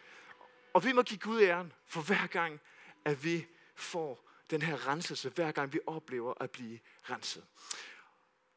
Og 0.74 0.84
vi 0.84 0.92
må 0.92 1.02
give 1.02 1.18
Gud 1.18 1.42
æren 1.42 1.72
for 1.86 2.00
hver 2.00 2.26
gang, 2.26 2.60
at 3.04 3.24
vi 3.24 3.46
får 3.74 4.26
den 4.50 4.62
her 4.62 4.88
renselse, 4.88 5.28
hver 5.28 5.52
gang 5.52 5.72
vi 5.72 5.80
oplever 5.86 6.34
at 6.40 6.50
blive 6.50 6.78
renset. 7.02 7.44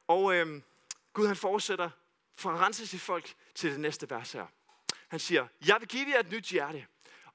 Og 0.09 0.35
øh, 0.35 0.61
Gud 1.13 1.27
han 1.27 1.35
fortsætter 1.35 1.89
for 2.35 2.51
at 2.51 2.59
rense 2.59 2.87
sit 2.87 3.01
folk 3.01 3.33
til 3.55 3.71
det 3.71 3.79
næste 3.79 4.09
vers 4.09 4.31
her. 4.31 4.47
Han 5.07 5.19
siger, 5.19 5.47
jeg 5.67 5.77
vil 5.79 5.87
give 5.87 6.09
jer 6.09 6.19
et 6.19 6.31
nyt 6.31 6.45
hjerte 6.45 6.87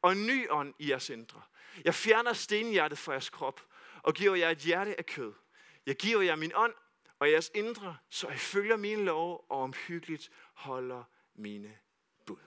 og 0.02 0.12
en 0.12 0.26
ny 0.26 0.50
ånd 0.50 0.74
i 0.78 0.90
jeres 0.90 1.10
indre. 1.10 1.42
Jeg 1.84 1.94
fjerner 1.94 2.32
stenhjertet 2.32 2.98
fra 2.98 3.12
jeres 3.12 3.30
krop 3.30 3.60
og 4.02 4.14
giver 4.14 4.34
jer 4.34 4.50
et 4.50 4.58
hjerte 4.58 4.98
af 4.98 5.06
kød. 5.06 5.32
Jeg 5.86 5.96
giver 5.96 6.22
jer 6.22 6.36
min 6.36 6.52
ånd 6.54 6.74
og 7.18 7.30
jeres 7.30 7.50
indre, 7.54 7.96
så 8.10 8.28
I 8.28 8.36
følger 8.36 8.76
mine 8.76 9.04
lov 9.04 9.46
og 9.48 9.60
omhyggeligt 9.60 10.30
holder 10.54 11.04
mine 11.34 11.78
bud. 12.26 12.38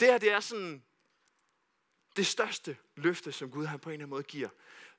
Det 0.00 0.08
her, 0.08 0.18
det 0.18 0.30
er 0.30 0.40
sådan 0.40 0.82
det 2.16 2.26
største 2.26 2.76
løfte, 2.96 3.32
som 3.32 3.50
Gud 3.50 3.66
han 3.66 3.80
på 3.80 3.90
en 3.90 3.92
eller 3.92 4.04
anden 4.04 4.10
måde 4.10 4.22
giver. 4.22 4.48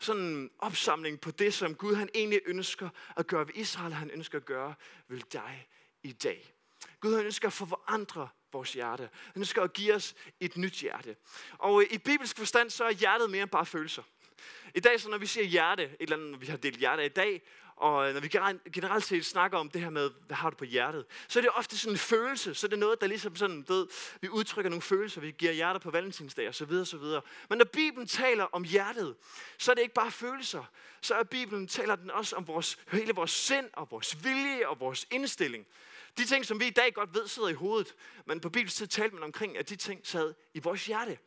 Sådan 0.04 0.22
en 0.22 0.52
opsamling 0.60 1.20
på 1.20 1.32
det, 1.32 1.54
som 1.54 1.76
Gud 1.76 1.96
han 1.96 2.10
egentlig 2.16 2.42
ønsker 2.46 2.90
at 3.18 3.28
gøre 3.28 3.48
ved 3.48 3.54
Israel, 3.56 3.94
han 3.94 4.12
ønsker 4.12 4.38
at 4.38 4.46
gøre 4.46 4.74
ved 5.08 5.22
dig 5.32 5.68
i 6.04 6.12
dag. 6.12 6.54
Gud 7.00 7.16
han 7.16 7.26
ønsker 7.26 7.48
at 7.48 7.54
forandre 7.54 8.30
vores 8.54 8.74
hjerte. 8.74 9.10
Han 9.34 9.42
ønsker 9.42 9.62
at 9.62 9.74
give 9.74 9.94
os 9.94 10.16
et 10.40 10.58
nyt 10.58 10.74
hjerte. 10.74 11.16
Og 11.58 11.84
i 11.92 11.98
bibelsk 11.98 12.38
forstand, 12.38 12.70
så 12.70 12.84
er 12.84 12.92
hjertet 12.92 13.30
mere 13.30 13.42
end 13.42 13.50
bare 13.50 13.66
følelser. 13.66 14.04
I 14.76 14.80
dag, 14.80 15.02
så 15.02 15.10
når 15.10 15.18
vi 15.18 15.26
siger 15.26 15.46
hjerte, 15.46 15.84
et 15.84 15.96
eller 16.00 16.16
andet, 16.16 16.42
vi 16.42 16.46
har 16.46 16.58
delt 16.58 16.78
hjerte 16.78 17.06
i 17.06 17.10
dag, 17.10 17.42
og 17.76 18.14
når 18.14 18.20
vi 18.20 18.28
generelt 18.74 19.04
set 19.04 19.26
snakker 19.26 19.58
om 19.58 19.70
det 19.70 19.82
her 19.82 19.90
med, 19.90 20.10
hvad 20.28 20.38
har 20.38 20.50
du 20.50 20.56
på 20.56 20.66
hjertet, 20.66 21.06
så 21.28 21.40
er 21.40 21.42
det 21.42 21.52
ofte 21.56 21.78
sådan 21.78 21.94
en 21.94 21.98
følelse. 21.98 22.56
Så 22.56 22.68
er 22.68 22.70
det 22.70 22.80
noget, 22.80 23.02
der 23.02 23.08
ligesom 23.08 23.36
sådan, 23.36 23.66
ved, 23.68 23.88
vi 24.22 24.30
udtrykker 24.30 24.70
nogle 24.70 24.82
følelser, 24.82 25.22
vi 25.22 25.32
giver 25.32 25.52
hjerter 25.52 25.80
på 25.80 25.92
valentinsdag 25.92 26.48
og 26.48 26.56
så 26.56 26.66
videre, 26.66 26.86
så 26.86 26.98
videre. 26.98 27.22
Men 27.50 27.58
når 27.58 27.66
Bibelen 27.66 28.08
taler 28.08 28.44
om 28.44 28.64
hjertet, 28.64 29.16
så 29.58 29.72
er 29.72 29.76
det 29.76 29.82
ikke 29.82 29.94
bare 29.94 30.12
følelser. 30.12 30.64
Så 31.02 31.16
er 31.16 31.24
Bibelen 31.24 31.68
taler 31.68 31.96
den 31.96 32.12
også 32.12 32.36
om 32.36 32.48
vores, 32.48 32.78
hele 32.92 33.14
vores 33.14 33.32
sind 33.32 33.70
og 33.74 33.88
vores 33.92 34.24
vilje 34.24 34.68
og 34.68 34.80
vores 34.80 35.08
indstilling. 35.12 35.66
De 36.18 36.26
ting, 36.26 36.46
som 36.46 36.60
vi 36.60 36.68
i 36.68 36.70
dag 36.70 36.94
godt 36.94 37.14
ved 37.14 37.28
sidder 37.28 37.50
i 37.50 37.54
hovedet, 37.54 37.96
men 38.26 38.40
på 38.40 38.50
Bibelens 38.50 38.76
tid 38.76 38.88
talte 38.88 39.16
man 39.16 39.24
omkring, 39.24 39.58
at 39.58 39.70
de 39.70 39.76
ting 39.76 40.08
sad 40.08 40.34
i 40.54 40.60
vores 40.60 40.86
hjerte. 40.86 41.18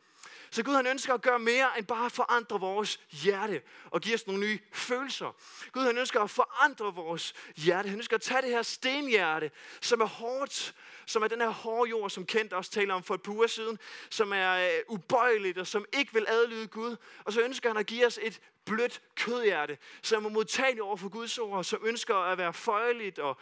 Så 0.51 0.63
Gud 0.63 0.75
han 0.75 0.87
ønsker 0.87 1.13
at 1.13 1.21
gøre 1.21 1.39
mere 1.39 1.77
end 1.77 1.85
bare 1.85 2.09
forandre 2.09 2.59
vores 2.59 2.99
hjerte 3.11 3.61
og 3.85 4.01
give 4.01 4.15
os 4.15 4.27
nogle 4.27 4.41
nye 4.41 4.59
følelser. 4.73 5.35
Gud 5.71 5.83
han 5.83 5.97
ønsker 5.97 6.21
at 6.21 6.29
forandre 6.29 6.93
vores 6.95 7.33
hjerte. 7.55 7.89
Han 7.89 7.97
ønsker 7.97 8.15
at 8.15 8.21
tage 8.21 8.41
det 8.41 8.49
her 8.49 8.61
stenhjerte, 8.61 9.51
som 9.81 10.01
er 10.01 10.05
hårdt, 10.05 10.75
som 11.05 11.23
er 11.23 11.27
den 11.27 11.41
her 11.41 11.49
hårde 11.49 11.89
jord, 11.89 12.09
som 12.09 12.25
Kent 12.25 12.53
også 12.53 12.71
taler 12.71 12.93
om 12.93 13.03
for 13.03 13.13
et 13.15 13.21
par 13.21 13.31
uger 13.31 13.47
siden, 13.47 13.79
som 14.09 14.33
er 14.33 14.53
øh, 14.53 14.79
ubøjeligt 14.87 15.57
og 15.57 15.67
som 15.67 15.85
ikke 15.93 16.13
vil 16.13 16.25
adlyde 16.27 16.67
Gud. 16.67 16.95
Og 17.23 17.33
så 17.33 17.41
ønsker 17.41 17.69
han 17.69 17.77
at 17.77 17.85
give 17.85 18.05
os 18.05 18.19
et 18.21 18.41
blødt 18.65 19.01
kødhjerte, 19.15 19.77
som 20.01 20.25
er 20.25 20.29
modtageligt 20.29 20.81
over 20.81 20.95
for 20.95 21.09
Guds 21.09 21.37
ord, 21.37 21.63
som 21.63 21.79
ønsker 21.85 22.15
at 22.15 22.37
være 22.37 22.53
føjeligt 22.53 23.19
og 23.19 23.37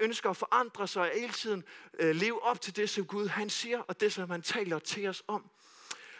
ønsker 0.00 0.30
at 0.30 0.36
forandre 0.36 0.88
sig 0.88 1.02
og 1.02 1.20
hele 1.20 1.32
tiden 1.32 1.64
øh, 1.98 2.14
leve 2.14 2.42
op 2.42 2.60
til 2.60 2.76
det, 2.76 2.90
som 2.90 3.06
Gud 3.06 3.28
han 3.28 3.50
siger, 3.50 3.78
og 3.80 4.00
det, 4.00 4.12
som 4.12 4.30
han 4.30 4.42
taler 4.42 4.78
til 4.78 5.08
os 5.08 5.22
om. 5.28 5.50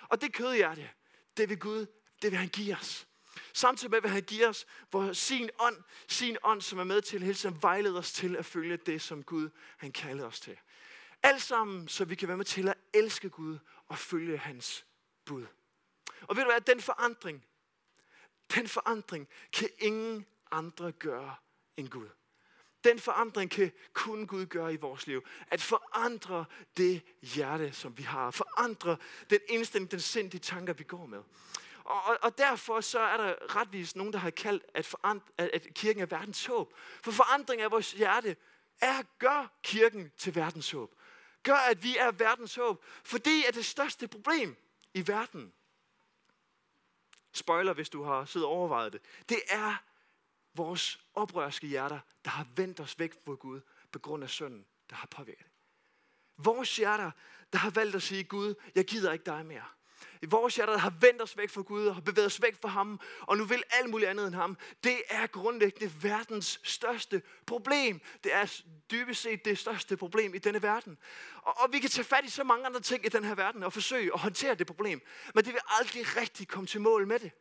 Og 0.09 0.21
det 0.21 0.33
kødhjerte, 0.33 0.91
det 1.37 1.49
vil 1.49 1.59
Gud, 1.59 1.87
det 2.23 2.31
vil 2.31 2.39
han 2.39 2.49
give 2.49 2.77
os. 2.77 3.07
Samtidig 3.53 3.91
med, 3.91 4.01
vil 4.01 4.11
han 4.11 4.23
give 4.23 4.49
os 4.49 4.67
hvor 4.91 5.13
sin 5.13 5.51
ånd, 5.59 5.83
sin 6.09 6.37
ånd, 6.43 6.61
som 6.61 6.79
er 6.79 6.85
med 6.85 7.03
til 7.03 7.23
hele 7.23 7.35
tiden 7.35 7.63
vejlede 7.63 7.99
os 7.99 8.13
til 8.13 8.37
at 8.37 8.47
følge 8.47 8.77
det, 8.77 9.03
som 9.03 9.23
Gud 9.23 9.51
han 9.77 9.93
kaldede 9.93 10.27
os 10.27 10.41
til. 10.41 10.57
Alt 11.23 11.43
sammen, 11.43 11.89
så 11.89 12.05
vi 12.05 12.15
kan 12.15 12.29
være 12.29 12.37
med 12.37 12.45
til 12.45 12.69
at 12.69 12.75
elske 12.95 13.31
Gud 13.31 13.59
og 13.89 13.99
følge 13.99 14.39
hans 14.39 14.87
bud. 15.25 15.47
Og 16.21 16.37
ved 16.37 16.45
du 16.45 16.51
hvad, 16.51 16.61
den 16.61 16.81
forandring, 16.81 17.45
den 18.55 18.69
forandring 18.69 19.29
kan 19.53 19.69
ingen 19.79 20.27
andre 20.51 20.93
gøre 20.93 21.37
end 21.77 21.89
Gud. 21.89 22.09
Den 22.85 22.99
forandring 22.99 23.51
kan 23.51 23.73
kun 23.93 24.27
Gud 24.27 24.47
gøre 24.47 24.75
i 24.75 24.77
vores 24.77 25.07
liv. 25.07 25.27
At 25.51 25.63
forandre 25.63 26.45
det 26.77 27.03
hjerte, 27.23 27.73
som 27.73 27.99
vi 27.99 28.03
har. 28.03 28.31
Forandre 28.31 28.97
den 29.31 29.41
indstilling, 29.49 29.91
den 29.91 30.01
sind, 30.01 30.31
de 30.31 30.39
tanker, 30.39 30.73
vi 30.73 30.85
går 30.85 31.07
med. 31.07 31.23
Og, 31.85 32.03
og, 32.05 32.19
og 32.23 32.39
derfor 32.39 32.81
så 32.81 33.01
er 33.01 33.17
der 33.17 33.57
retvis 33.57 33.97
nogen, 33.97 34.13
der 34.13 34.19
har 34.19 34.31
kaldt, 34.31 34.65
at, 34.75 34.87
forandre, 34.87 35.27
at, 35.39 35.51
at 35.53 35.75
kirken 35.75 36.03
er 36.03 36.07
verdens 36.07 36.47
håb. 36.47 36.75
For 37.03 37.11
forandring 37.11 37.61
af 37.61 37.71
vores 37.71 37.93
hjerte 37.93 38.37
er 38.81 38.99
at 38.99 39.07
gøre 39.19 39.49
kirken 39.63 40.13
til 40.17 40.35
verdens 40.35 40.71
håb. 40.71 40.95
Gør, 41.43 41.55
at 41.55 41.83
vi 41.83 41.97
er 41.97 42.11
verdens 42.11 42.55
håb. 42.55 42.85
Fordi 43.05 43.45
at 43.49 43.55
det 43.55 43.65
største 43.65 44.09
problem 44.09 44.57
i 44.95 45.09
verden, 45.09 45.53
spoiler 47.33 47.73
hvis 47.73 47.89
du 47.89 48.03
har 48.03 48.25
siddet 48.25 48.47
og 48.47 48.55
overvejet 48.55 48.93
det, 48.93 49.01
det 49.29 49.41
er 49.49 49.83
vores 50.55 51.01
oprørske 51.15 51.67
hjerter, 51.67 52.01
der 52.25 52.31
har 52.31 52.47
vendt 52.57 52.81
os 52.81 52.99
væk 52.99 53.13
fra 53.25 53.35
Gud 53.35 53.61
på 53.93 53.99
grund 53.99 54.23
af 54.23 54.31
synden, 54.31 54.67
der 54.91 54.97
har 54.97 55.07
påvirket. 55.07 55.47
Vores 56.37 56.77
hjerter, 56.77 57.11
der 57.53 57.59
har 57.59 57.71
valgt 57.71 57.97
at 57.97 58.03
sige, 58.03 58.25
Gud, 58.25 58.55
jeg 58.75 58.85
gider 58.85 59.13
ikke 59.13 59.25
dig 59.27 59.47
mere. 59.47 59.65
I 60.23 60.27
vores 60.27 60.57
hjerter, 60.57 60.73
der 60.73 60.81
har 60.81 60.95
vendt 61.01 61.23
os 61.23 61.37
væk 61.37 61.51
fra 61.51 61.63
Gud 61.63 61.87
og 61.87 61.95
har 61.95 62.01
bevæget 62.01 62.27
os 62.27 62.43
væk 62.43 62.61
fra 62.63 62.69
ham, 62.69 63.01
og 63.21 63.37
nu 63.37 63.45
vil 63.45 63.63
alt 63.71 63.91
muligt 63.91 64.11
andet 64.11 64.27
end 64.27 64.35
ham. 64.35 64.57
Det 64.85 65.03
er 65.09 65.27
grundlæggende 65.27 65.95
verdens 66.03 66.61
største 66.63 67.23
problem. 67.47 68.01
Det 68.25 68.35
er 68.35 68.61
dybest 68.91 69.23
set 69.23 69.45
det 69.45 69.59
største 69.59 69.97
problem 69.97 70.35
i 70.35 70.39
denne 70.39 70.63
verden. 70.63 70.99
Og, 71.43 71.61
og 71.61 71.73
vi 71.73 71.79
kan 71.79 71.91
tage 71.91 72.05
fat 72.05 72.25
i 72.25 72.31
så 72.31 72.45
mange 72.45 72.67
andre 72.67 72.81
ting 72.81 73.07
i 73.07 73.09
den 73.09 73.25
her 73.25 73.35
verden 73.35 73.63
og 73.63 73.73
forsøge 73.73 74.11
at 74.15 74.21
håndtere 74.21 74.55
det 74.55 74.67
problem, 74.67 75.03
men 75.35 75.45
det 75.45 75.53
vil 75.53 75.61
aldrig 75.81 76.17
rigtig 76.17 76.49
komme 76.49 76.67
til 76.67 76.81
mål 76.81 77.07
med 77.07 77.19
det. 77.19 77.33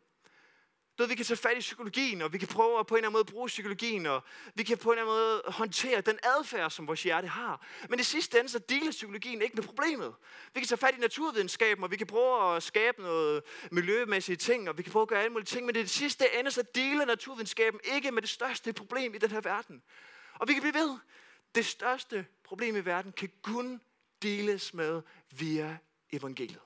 Du 0.98 1.04
ved, 1.04 1.08
vi 1.08 1.16
kan 1.16 1.26
tage 1.26 1.38
fat 1.38 1.58
i 1.58 1.60
psykologien, 1.60 2.22
og 2.22 2.34
vi 2.34 2.38
kan 2.38 2.48
prøve 2.48 2.80
at 2.80 2.88
på 2.88 2.96
en 2.96 2.98
eller 2.98 3.08
anden 3.08 3.14
måde 3.14 3.26
bruge 3.26 3.48
psykologien, 3.48 4.06
og 4.06 4.24
vi 4.56 4.64
kan 4.64 4.78
på 4.78 4.92
en 4.92 4.98
eller 4.98 5.12
anden 5.12 5.24
måde 5.24 5.42
håndtere 5.48 6.02
den 6.02 6.20
adfærd, 6.24 6.72
som 6.72 6.88
vores 6.88 7.04
hjerte 7.04 7.28
har. 7.28 7.66
Men 7.90 8.00
i 8.00 8.04
sidste 8.04 8.40
ende, 8.40 8.50
så 8.50 8.60
deler 8.60 8.92
psykologien 8.92 9.42
ikke 9.42 9.56
med 9.56 9.64
problemet. 9.64 10.16
Vi 10.54 10.60
kan 10.60 10.68
tage 10.68 10.78
fat 10.78 10.96
i 10.98 11.00
naturvidenskaben, 11.00 11.84
og 11.84 11.92
vi 11.92 11.98
kan 11.98 12.08
prøve 12.08 12.56
at 12.56 12.64
skabe 12.64 13.02
noget 13.02 13.44
miljømæssige 13.72 14.36
ting, 14.36 14.70
og 14.70 14.78
vi 14.78 14.84
kan 14.84 14.92
prøve 14.92 15.02
at 15.02 15.08
gøre 15.08 15.20
alle 15.20 15.32
mulige 15.32 15.46
ting, 15.46 15.66
men 15.66 15.76
i 15.76 15.80
det 15.80 15.90
sidste 15.90 16.40
ende, 16.40 16.52
så 16.52 16.64
deler 16.76 17.06
naturvidenskaben 17.06 17.80
ikke 17.84 18.12
med 18.12 18.22
det 18.22 18.30
største 18.30 18.74
problem 18.74 19.16
i 19.16 19.18
den 19.18 19.32
her 19.32 19.42
verden. 19.42 19.84
Og 20.34 20.48
vi 20.48 20.54
kan 20.54 20.62
blive 20.62 20.74
ved. 20.74 20.98
Det 21.56 21.66
største 21.66 22.26
problem 22.44 22.76
i 22.76 22.86
verden 22.86 23.12
kan 23.12 23.32
kun 23.42 23.82
deles 24.22 24.74
med 24.74 25.02
via 25.32 25.78
evangeliet. 26.12 26.62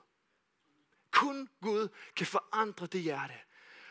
Kun 1.10 1.48
Gud 1.62 1.88
kan 2.16 2.26
forandre 2.26 2.86
det 2.86 3.00
hjerte. 3.00 3.34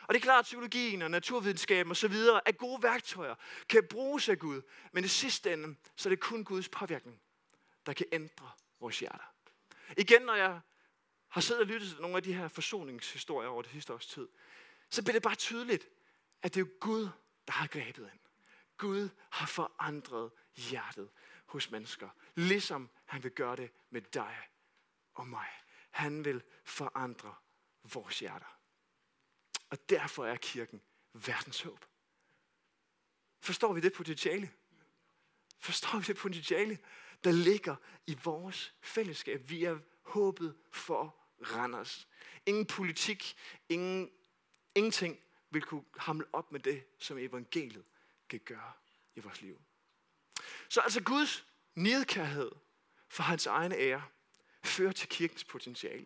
Og 0.08 0.14
det 0.14 0.20
er 0.20 0.24
klart, 0.24 0.40
at 0.40 0.46
psykologien 0.46 1.02
og 1.02 1.12
naturvidenskaben 1.12 1.92
osv. 1.92 2.14
er 2.46 2.52
gode 2.52 2.84
værktøjer, 2.84 3.36
kan 3.70 3.88
bruges 3.90 4.30
af 4.30 4.40
Gud. 4.40 4.62
Men 4.92 5.04
i 5.04 5.08
sidste 5.08 5.54
ende, 5.54 5.76
så 5.96 6.10
er 6.10 6.12
det 6.12 6.20
kun 6.20 6.44
Guds 6.44 6.70
påvirkning, 6.70 7.22
der 7.86 7.94
kan 7.94 8.06
ændre 8.12 8.52
vores 8.80 9.00
hjerter. 9.00 9.34
Igen, 9.98 10.22
når 10.22 10.36
jeg 10.36 10.60
har 11.28 11.42
siddet 11.42 11.62
og 11.62 11.68
lyttet 11.68 11.90
til 11.90 12.02
nogle 12.02 12.18
af 12.18 12.24
de 12.24 12.34
her 12.34 12.48
forsoningshistorier 12.48 13.50
over 13.50 13.62
det 13.62 13.72
sidste 13.72 13.94
års 13.94 14.08
tid, 14.08 14.28
så 14.90 15.04
bliver 15.04 15.14
det 15.14 15.22
bare 15.22 15.36
tydeligt, 15.36 15.90
at 16.42 16.56
det 16.56 16.62
er 16.62 16.80
Gud, 16.80 17.10
der 17.48 17.54
har 17.54 17.68
grebet 17.68 18.04
ind. 18.14 18.20
Gud 18.78 19.10
har 19.30 19.48
forandret 19.48 20.32
hjertet 20.56 21.10
hos 21.46 21.72
mennesker, 21.72 22.10
ligesom 22.36 22.90
han 23.06 23.24
vil 23.24 23.32
gøre 23.32 23.56
det 23.56 23.72
med 23.90 24.02
dig 24.02 24.38
og 25.14 25.28
mig. 25.28 25.48
Han 25.90 26.26
vil 26.26 26.44
forandre 26.64 27.36
vores 27.84 28.20
hjerter. 28.20 28.57
Og 29.70 29.90
derfor 29.90 30.26
er 30.26 30.36
kirken 30.36 30.82
verdens 31.14 31.62
håb. 31.62 31.86
Forstår 33.40 33.74
vi 33.74 33.82
det 33.82 33.94
potentiale? 33.94 34.52
Forstår 35.60 35.98
vi 35.98 36.04
det 36.04 36.18
potentiale, 36.18 36.78
der 37.24 37.32
ligger 37.32 37.76
i 38.08 38.18
vores 38.24 38.74
fællesskab? 38.82 39.50
Vi 39.50 39.64
er 39.64 39.80
håbet 40.02 40.58
for 40.72 41.16
Randers. 41.42 42.08
Ingen 42.46 42.66
politik, 42.66 43.36
ingen, 43.70 44.12
ingenting 44.76 45.20
vil 45.50 45.62
kunne 45.62 45.86
hamle 45.98 46.26
op 46.34 46.52
med 46.52 46.60
det, 46.60 46.84
som 47.00 47.18
evangeliet 47.18 47.86
kan 48.30 48.40
gøre 48.40 48.74
i 49.16 49.20
vores 49.20 49.42
liv. 49.42 49.62
Så 50.70 50.82
altså 50.82 51.04
Guds 51.04 51.46
nedkærhed 51.76 52.52
for 53.08 53.24
hans 53.24 53.46
egen 53.46 53.72
ære 53.72 54.04
fører 54.64 54.92
til 54.92 55.10
kirkens 55.10 55.44
potentiale. 55.44 56.06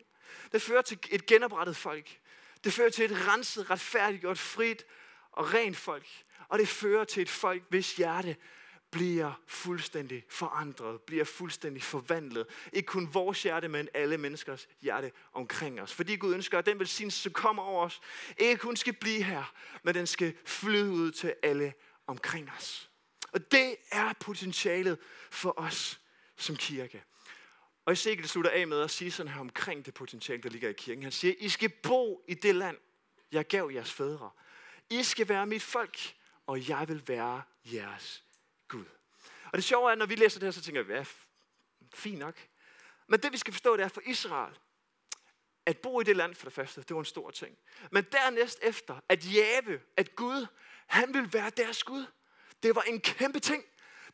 Det 0.52 0.62
fører 0.62 0.82
til 0.82 0.98
et 1.10 1.26
genoprettet 1.26 1.76
folk. 1.76 2.20
Det 2.64 2.72
fører 2.72 2.90
til 2.90 3.04
et 3.04 3.28
renset, 3.28 3.70
retfærdiggjort, 3.70 4.38
frit 4.38 4.86
og 5.32 5.54
rent 5.54 5.76
folk. 5.76 6.06
Og 6.48 6.58
det 6.58 6.68
fører 6.68 7.04
til 7.04 7.22
et 7.22 7.30
folk, 7.30 7.62
hvis 7.68 7.96
hjerte 7.96 8.36
bliver 8.90 9.32
fuldstændig 9.46 10.24
forandret, 10.28 11.00
bliver 11.00 11.24
fuldstændig 11.24 11.82
forvandlet. 11.82 12.46
Ikke 12.72 12.86
kun 12.86 13.14
vores 13.14 13.42
hjerte, 13.42 13.68
men 13.68 13.88
alle 13.94 14.18
menneskers 14.18 14.68
hjerte 14.80 15.12
omkring 15.32 15.80
os. 15.80 15.92
Fordi 15.92 16.16
Gud 16.16 16.34
ønsker, 16.34 16.58
at 16.58 16.66
den 16.66 16.78
velsignelse, 16.78 17.18
som 17.22 17.32
kommer 17.32 17.62
over 17.62 17.84
os, 17.84 18.00
ikke 18.38 18.60
kun 18.60 18.76
skal 18.76 18.92
blive 18.92 19.22
her, 19.22 19.54
men 19.82 19.94
den 19.94 20.06
skal 20.06 20.34
flyde 20.44 20.90
ud 20.90 21.10
til 21.10 21.34
alle 21.42 21.74
omkring 22.06 22.50
os. 22.58 22.90
Og 23.32 23.52
det 23.52 23.76
er 23.92 24.12
potentialet 24.20 24.98
for 25.30 25.54
os 25.56 26.00
som 26.36 26.56
kirke. 26.56 27.04
Og 27.84 27.92
Ezekiel 27.92 28.28
slutter 28.28 28.50
af 28.50 28.66
med 28.66 28.80
at 28.80 28.90
sige 28.90 29.10
sådan 29.10 29.32
her 29.32 29.40
omkring 29.40 29.86
det 29.86 29.94
potentiale, 29.94 30.42
der 30.42 30.48
ligger 30.48 30.68
i 30.68 30.72
kirken. 30.72 31.02
Han 31.02 31.12
siger, 31.12 31.34
I 31.38 31.48
skal 31.48 31.68
bo 31.68 32.24
i 32.28 32.34
det 32.34 32.54
land, 32.54 32.76
jeg 33.32 33.46
gav 33.46 33.70
jeres 33.74 33.92
fædre. 33.92 34.30
I 34.90 35.02
skal 35.02 35.28
være 35.28 35.46
mit 35.46 35.62
folk, 35.62 36.14
og 36.46 36.68
jeg 36.68 36.88
vil 36.88 37.02
være 37.06 37.42
jeres 37.64 38.24
Gud. 38.68 38.84
Og 39.44 39.52
det 39.52 39.64
sjove 39.64 39.88
er, 39.88 39.92
at 39.92 39.98
når 39.98 40.06
vi 40.06 40.14
læser 40.14 40.40
det 40.40 40.46
her, 40.46 40.50
så 40.50 40.62
tænker 40.62 40.82
vi, 40.82 40.92
ja, 40.92 41.04
fint 41.94 42.18
nok. 42.18 42.48
Men 43.06 43.20
det 43.20 43.32
vi 43.32 43.38
skal 43.38 43.52
forstå, 43.52 43.76
det 43.76 43.84
er 43.84 43.88
for 43.88 44.02
Israel, 44.06 44.58
at 45.66 45.78
bo 45.78 46.00
i 46.00 46.04
det 46.04 46.16
land 46.16 46.34
for 46.34 46.46
det 46.46 46.52
første, 46.52 46.82
det 46.82 46.94
var 46.94 47.00
en 47.00 47.04
stor 47.04 47.30
ting. 47.30 47.58
Men 47.90 48.04
dernæst 48.12 48.58
efter, 48.62 49.00
at 49.08 49.34
Jave, 49.34 49.80
at 49.96 50.16
Gud, 50.16 50.46
han 50.86 51.14
vil 51.14 51.32
være 51.32 51.50
deres 51.50 51.84
Gud. 51.84 52.04
Det 52.62 52.74
var 52.74 52.82
en 52.82 53.00
kæmpe 53.00 53.40
ting. 53.40 53.64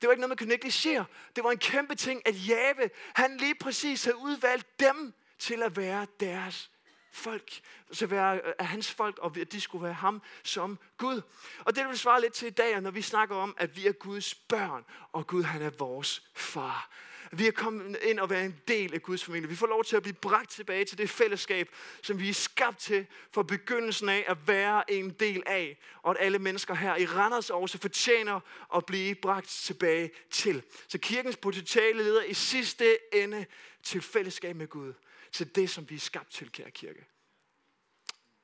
Det 0.00 0.06
var 0.06 0.12
ikke 0.12 0.20
noget, 0.20 0.28
man 0.28 0.36
kunne 0.36 0.48
negligere. 0.48 1.04
Det 1.36 1.44
var 1.44 1.50
en 1.50 1.58
kæmpe 1.58 1.94
ting, 1.94 2.22
at 2.26 2.48
Jave, 2.48 2.90
han 3.14 3.36
lige 3.36 3.54
præcis 3.54 4.04
havde 4.04 4.16
udvalgt 4.16 4.80
dem 4.80 5.14
til 5.38 5.62
at 5.62 5.76
være 5.76 6.06
deres 6.20 6.70
folk, 7.12 7.60
til 7.92 8.10
være 8.10 8.40
øh, 8.44 8.52
af 8.58 8.66
hans 8.66 8.90
folk, 8.90 9.18
og 9.18 9.36
at 9.40 9.52
de 9.52 9.60
skulle 9.60 9.84
være 9.84 9.92
ham 9.92 10.22
som 10.42 10.78
Gud. 10.96 11.22
Og 11.64 11.76
det 11.76 11.88
vil 11.88 11.98
svare 11.98 12.20
lidt 12.20 12.32
til 12.32 12.46
i 12.48 12.50
dag, 12.50 12.80
når 12.80 12.90
vi 12.90 13.02
snakker 13.02 13.36
om, 13.36 13.54
at 13.58 13.76
vi 13.76 13.86
er 13.86 13.92
Guds 13.92 14.34
børn, 14.34 14.84
og 15.12 15.26
Gud 15.26 15.42
han 15.42 15.62
er 15.62 15.70
vores 15.70 16.22
far. 16.34 16.90
Vi 17.32 17.46
er 17.46 17.50
kommet 17.50 17.98
ind 18.02 18.20
og 18.20 18.30
være 18.30 18.44
en 18.44 18.60
del 18.68 18.94
af 18.94 19.02
Guds 19.02 19.24
familie. 19.24 19.48
Vi 19.48 19.56
får 19.56 19.66
lov 19.66 19.84
til 19.84 19.96
at 19.96 20.02
blive 20.02 20.14
bragt 20.14 20.50
tilbage 20.50 20.84
til 20.84 20.98
det 20.98 21.10
fællesskab, 21.10 21.68
som 22.02 22.20
vi 22.20 22.28
er 22.28 22.34
skabt 22.34 22.78
til 22.78 23.06
fra 23.32 23.42
begyndelsen 23.42 24.08
af 24.08 24.24
at 24.28 24.48
være 24.48 24.90
en 24.90 25.10
del 25.10 25.42
af. 25.46 25.78
Og 26.02 26.10
at 26.10 26.16
alle 26.20 26.38
mennesker 26.38 26.74
her 26.74 26.96
i 26.96 27.06
Randers 27.06 27.50
også 27.50 27.78
fortjener 27.78 28.40
at 28.74 28.86
blive 28.86 29.14
bragt 29.14 29.48
tilbage 29.48 30.10
til. 30.30 30.62
Så 30.88 30.98
kirkens 30.98 31.36
potentiale 31.36 32.02
leder 32.02 32.22
i 32.22 32.34
sidste 32.34 32.98
ende 33.14 33.46
til 33.82 34.00
fællesskab 34.00 34.56
med 34.56 34.68
Gud. 34.68 34.92
Til 35.32 35.54
det, 35.54 35.70
som 35.70 35.90
vi 35.90 35.94
er 35.94 35.98
skabt 36.00 36.30
til, 36.30 36.52
kære 36.52 36.70
kirke. 36.70 37.06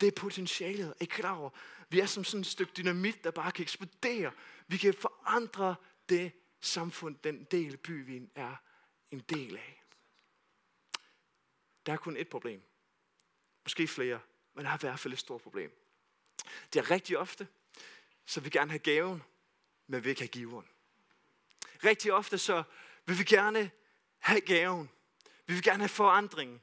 Det 0.01 0.07
er 0.07 0.21
potentialet. 0.21 0.89
Er 0.89 0.93
I 1.01 1.05
klar 1.05 1.37
over? 1.37 1.51
Vi 1.89 2.01
er 2.01 2.07
som 2.07 2.25
sådan 2.25 2.41
et 2.41 2.47
stykke 2.47 2.73
dynamit, 2.77 3.25
der 3.25 3.31
bare 3.31 3.53
kan 3.53 3.63
eksplodere. 3.63 4.31
Vi 4.69 4.77
kan 4.77 4.95
forandre 4.95 5.75
det 6.09 6.33
samfund, 6.61 7.17
den 7.25 7.45
del 7.45 7.77
by, 7.77 8.07
vi 8.07 8.23
er 8.35 8.57
en 9.15 9.21
del 9.21 9.57
af. 9.57 9.83
Der 11.87 11.93
er 11.93 11.97
kun 11.97 12.17
et 12.17 12.29
problem. 12.29 12.63
Måske 13.65 13.89
flere, 13.89 14.21
men 14.55 14.65
der 14.65 14.71
er 14.71 14.75
i 14.75 14.79
hvert 14.81 15.01
fald 15.01 15.13
et 15.13 15.19
stort 15.19 15.43
problem. 15.43 15.73
Det 16.73 16.79
er 16.81 16.91
rigtig 16.91 17.19
ofte, 17.19 17.49
så 18.27 18.41
vi 18.41 18.51
gerne 18.51 18.71
have 18.71 18.79
gaven, 18.79 19.23
men 19.87 20.05
vi 20.05 20.09
ikke 20.09 20.21
have 20.21 20.29
giveren. 20.29 20.69
Rigtig 21.85 22.13
ofte 22.13 22.39
så 22.39 22.63
vil 23.07 23.19
vi 23.19 23.25
gerne 23.25 23.71
have 24.19 24.41
gaven. 24.41 24.91
Vi 25.47 25.55
vil 25.55 25.63
gerne 25.63 25.83
have 25.83 25.89
forandringen. 25.89 26.61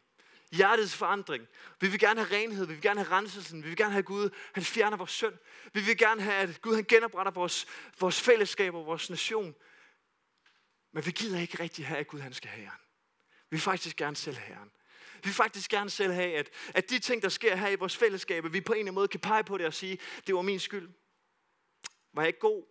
Hjertets 0.52 0.96
forandring. 0.96 1.48
Vi 1.80 1.88
vil 1.88 2.00
gerne 2.00 2.26
have 2.26 2.42
renhed. 2.42 2.66
Vi 2.66 2.74
vil 2.74 2.82
gerne 2.82 3.04
have 3.04 3.18
renselsen. 3.18 3.64
Vi 3.64 3.68
vil 3.68 3.78
gerne 3.78 3.92
have 3.92 4.04
Gud. 4.04 4.30
Han 4.54 4.64
fjerner 4.64 4.98
vores 4.98 5.12
synd. 5.12 5.34
Vi 5.74 5.82
vil 5.82 5.98
gerne 5.98 6.22
have, 6.22 6.36
at 6.36 6.62
Gud 6.62 6.76
han 6.76 6.84
genopretter 6.84 7.32
vores, 7.32 7.68
vores 8.00 8.22
fællesskab 8.22 8.76
og 8.76 8.86
vores 8.86 9.10
nation. 9.10 9.56
Men 10.92 11.06
vi 11.06 11.12
gider 11.12 11.40
ikke 11.40 11.60
rigtig 11.60 11.88
have, 11.88 12.00
at 12.00 12.08
Gud 12.08 12.20
han 12.20 12.34
skal 12.34 12.50
have 12.50 12.66
æren. 12.66 12.80
Vi 13.50 13.56
vil 13.56 13.62
faktisk 13.62 13.98
gerne 13.98 14.16
selv 14.16 14.38
have 14.38 14.58
æren. 14.58 14.72
Vi 15.14 15.22
vil 15.24 15.34
faktisk 15.34 15.72
gerne 15.72 15.90
selv 15.90 16.14
have, 16.14 16.36
at, 16.36 16.50
at 16.74 16.90
de 16.90 17.00
ting, 17.00 17.22
der 17.22 17.30
sker 17.30 17.56
her 17.56 17.70
i 17.70 17.76
vores 17.76 17.98
fællesskab, 17.98 18.46
at 18.46 18.54
vi 18.54 18.62
på 18.62 18.74
en 18.74 18.80
eller 18.80 18.84
anden 18.84 18.96
måde 18.96 19.08
kan 19.08 19.20
pege 19.20 19.44
på 19.44 19.58
det 19.58 19.66
og 19.66 19.74
sige, 19.74 19.98
det 20.28 20.36
var 20.36 20.42
min 20.42 20.60
skyld. 20.60 20.90
Var 22.14 22.22
jeg 22.22 22.28
ikke 22.28 22.40
god? 22.40 22.64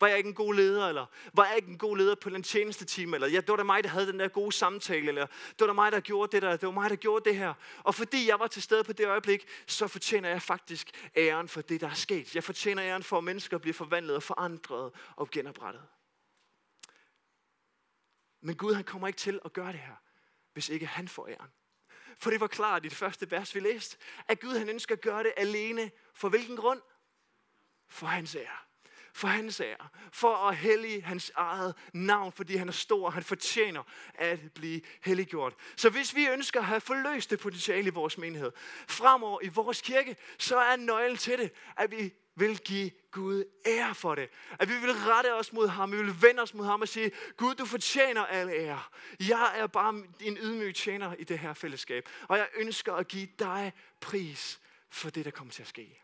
Var 0.00 0.08
jeg 0.08 0.16
ikke 0.16 0.28
en 0.28 0.34
god 0.34 0.54
leder? 0.54 0.88
Eller 0.88 1.06
var 1.34 1.46
jeg 1.46 1.56
ikke 1.56 1.68
en 1.68 1.78
god 1.78 1.96
leder 1.96 2.14
på 2.14 2.30
den 2.30 2.42
tjeneste 2.42 2.84
time? 2.84 3.16
Eller 3.16 3.28
ja, 3.28 3.40
det 3.40 3.48
var 3.48 3.56
da 3.56 3.62
mig, 3.62 3.84
der 3.84 3.90
havde 3.90 4.06
den 4.06 4.20
der 4.20 4.28
gode 4.28 4.52
samtale. 4.52 5.08
Eller 5.08 5.26
det 5.26 5.60
var 5.60 5.66
da 5.66 5.72
mig, 5.72 5.92
der 5.92 6.00
gjorde 6.00 6.32
det 6.32 6.42
der. 6.42 6.50
Det 6.50 6.66
var 6.66 6.72
mig, 6.72 6.90
der 6.90 6.96
gjorde 6.96 7.24
det 7.30 7.38
her. 7.38 7.54
Og 7.78 7.94
fordi 7.94 8.28
jeg 8.28 8.38
var 8.38 8.46
til 8.46 8.62
stede 8.62 8.84
på 8.84 8.92
det 8.92 9.06
øjeblik, 9.06 9.46
så 9.66 9.88
fortjener 9.88 10.28
jeg 10.28 10.42
faktisk 10.42 11.10
æren 11.16 11.48
for 11.48 11.60
det, 11.60 11.80
der 11.80 11.88
er 11.90 11.94
sket. 11.94 12.34
Jeg 12.34 12.44
fortjener 12.44 12.84
æren 12.84 13.02
for, 13.02 13.18
at 13.18 13.24
mennesker 13.24 13.58
bliver 13.58 13.74
forvandlet 13.74 14.16
og 14.16 14.22
forandret 14.22 14.92
og 15.16 15.30
genoprettet. 15.30 15.82
Men 18.40 18.56
Gud 18.56 18.74
han 18.74 18.84
kommer 18.84 19.06
ikke 19.08 19.18
til 19.18 19.40
at 19.44 19.52
gøre 19.52 19.72
det 19.72 19.80
her, 19.80 19.94
hvis 20.52 20.68
ikke 20.68 20.86
han 20.86 21.08
får 21.08 21.28
æren. 21.28 21.50
For 22.18 22.30
det 22.30 22.40
var 22.40 22.46
klart 22.46 22.84
i 22.84 22.88
det 22.88 22.96
første 22.96 23.30
vers, 23.30 23.54
vi 23.54 23.60
læste, 23.60 23.96
at 24.28 24.40
Gud 24.40 24.58
han 24.58 24.68
ønsker 24.68 24.94
at 24.94 25.00
gøre 25.00 25.22
det 25.22 25.32
alene. 25.36 25.90
For 26.14 26.28
hvilken 26.28 26.56
grund? 26.56 26.80
For 27.88 28.06
hans 28.06 28.34
ære. 28.34 28.58
For 29.12 29.28
hans 29.28 29.60
ære. 29.60 29.88
For 30.12 30.36
at 30.36 30.56
hellige 30.56 31.02
hans 31.02 31.32
eget 31.34 31.74
navn, 31.92 32.32
fordi 32.32 32.56
han 32.56 32.68
er 32.68 32.72
stor, 32.72 33.06
og 33.06 33.12
han 33.12 33.22
fortjener 33.22 33.82
at 34.14 34.52
blive 34.54 34.80
helliggjort. 35.02 35.54
Så 35.76 35.90
hvis 35.90 36.14
vi 36.14 36.28
ønsker 36.28 36.60
at 36.60 36.66
have 36.66 36.80
forløst 36.80 37.30
det 37.30 37.40
potentiale 37.40 37.86
i 37.86 37.90
vores 37.90 38.18
menighed, 38.18 38.52
fremover 38.88 39.40
i 39.42 39.48
vores 39.48 39.80
kirke, 39.80 40.16
så 40.38 40.58
er 40.58 40.76
nøglen 40.76 41.16
til 41.16 41.38
det, 41.38 41.52
at 41.76 41.90
vi 41.90 42.14
vil 42.34 42.58
give 42.58 42.90
Gud 43.10 43.44
ære 43.66 43.94
for 43.94 44.14
det. 44.14 44.28
At 44.58 44.68
vi 44.68 44.74
vil 44.74 44.92
rette 44.92 45.34
os 45.34 45.52
mod 45.52 45.68
ham, 45.68 45.92
vi 45.92 45.96
vil 45.96 46.22
vende 46.22 46.42
os 46.42 46.54
mod 46.54 46.64
ham 46.64 46.80
og 46.80 46.88
sige, 46.88 47.10
Gud, 47.36 47.54
du 47.54 47.64
fortjener 47.64 48.24
al 48.24 48.48
ære. 48.48 48.82
Jeg 49.20 49.54
er 49.56 49.66
bare 49.66 50.02
en 50.20 50.38
ydmyg 50.40 50.74
tjener 50.74 51.14
i 51.18 51.24
det 51.24 51.38
her 51.38 51.54
fællesskab, 51.54 52.08
og 52.28 52.38
jeg 52.38 52.48
ønsker 52.56 52.92
at 52.92 53.08
give 53.08 53.28
dig 53.38 53.72
pris 54.00 54.60
for 54.90 55.10
det, 55.10 55.24
der 55.24 55.30
kommer 55.30 55.52
til 55.52 55.62
at 55.62 55.68
ske. 55.68 56.02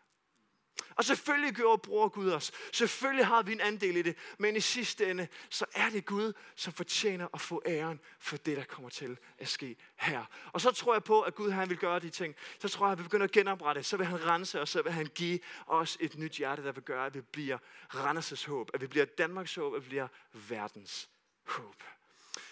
Og 0.96 1.04
selvfølgelig 1.04 1.54
gjorde 1.54 1.78
bror 1.78 2.08
Gud 2.08 2.30
os. 2.30 2.52
Selvfølgelig 2.72 3.26
har 3.26 3.42
vi 3.42 3.52
en 3.52 3.60
andel 3.60 3.96
i 3.96 4.02
det. 4.02 4.16
Men 4.38 4.56
i 4.56 4.60
sidste 4.60 5.10
ende, 5.10 5.28
så 5.50 5.64
er 5.74 5.90
det 5.90 6.06
Gud, 6.06 6.32
som 6.56 6.72
fortjener 6.72 7.28
at 7.34 7.40
få 7.40 7.62
æren 7.66 8.00
for 8.18 8.36
det, 8.36 8.56
der 8.56 8.64
kommer 8.64 8.90
til 8.90 9.18
at 9.38 9.48
ske 9.48 9.76
her. 9.96 10.24
Og 10.52 10.60
så 10.60 10.70
tror 10.70 10.94
jeg 10.94 11.04
på, 11.04 11.22
at 11.22 11.34
Gud 11.34 11.50
han 11.50 11.68
vil 11.68 11.78
gøre 11.78 11.98
de 11.98 12.10
ting. 12.10 12.34
Så 12.58 12.68
tror 12.68 12.86
jeg, 12.86 12.92
at 12.92 12.98
vi 12.98 13.02
begynder 13.02 13.24
at 13.24 13.32
genoprette. 13.32 13.82
Så 13.82 13.96
vil 13.96 14.06
han 14.06 14.26
rense 14.26 14.60
os, 14.60 14.70
så 14.70 14.82
vil 14.82 14.92
han 14.92 15.06
give 15.06 15.40
os 15.66 15.96
et 16.00 16.18
nyt 16.18 16.32
hjerte, 16.32 16.64
der 16.64 16.72
vil 16.72 16.82
gøre, 16.82 17.06
at 17.06 17.14
vi 17.14 17.20
bliver 17.20 17.58
Randers' 17.94 18.46
håb. 18.46 18.70
At 18.74 18.80
vi 18.80 18.86
bliver 18.86 19.04
Danmarks 19.04 19.54
håb, 19.54 19.74
at 19.74 19.84
vi 19.84 19.88
bliver 19.88 20.08
verdens 20.32 21.08
håb. 21.46 21.82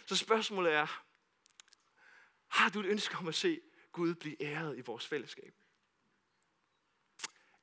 Så 0.06 0.16
spørgsmålet 0.16 0.72
er, 0.72 1.02
har 2.48 2.68
du 2.68 2.80
et 2.80 2.86
ønske 2.86 3.16
om 3.16 3.28
at 3.28 3.34
se 3.34 3.60
Gud 3.92 4.14
blive 4.14 4.42
æret 4.42 4.78
i 4.78 4.80
vores 4.80 5.06
fællesskab? 5.06 5.54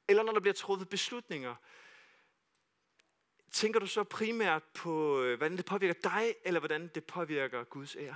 Eller 0.10 0.24
når 0.24 0.32
der 0.34 0.40
bliver 0.40 0.54
truffet 0.54 0.90
beslutninger, 0.90 1.56
tænker 3.52 3.80
du 3.80 3.88
så 3.88 4.04
primært 4.04 4.64
på, 4.64 5.22
øh, 5.22 5.38
hvordan 5.38 5.58
det 5.58 5.66
påvirker 5.66 6.10
dig, 6.10 6.36
eller 6.44 6.60
hvordan 6.60 6.88
det 6.96 7.04
påvirker 7.04 7.64
Guds 7.64 7.96
ære? 7.96 8.16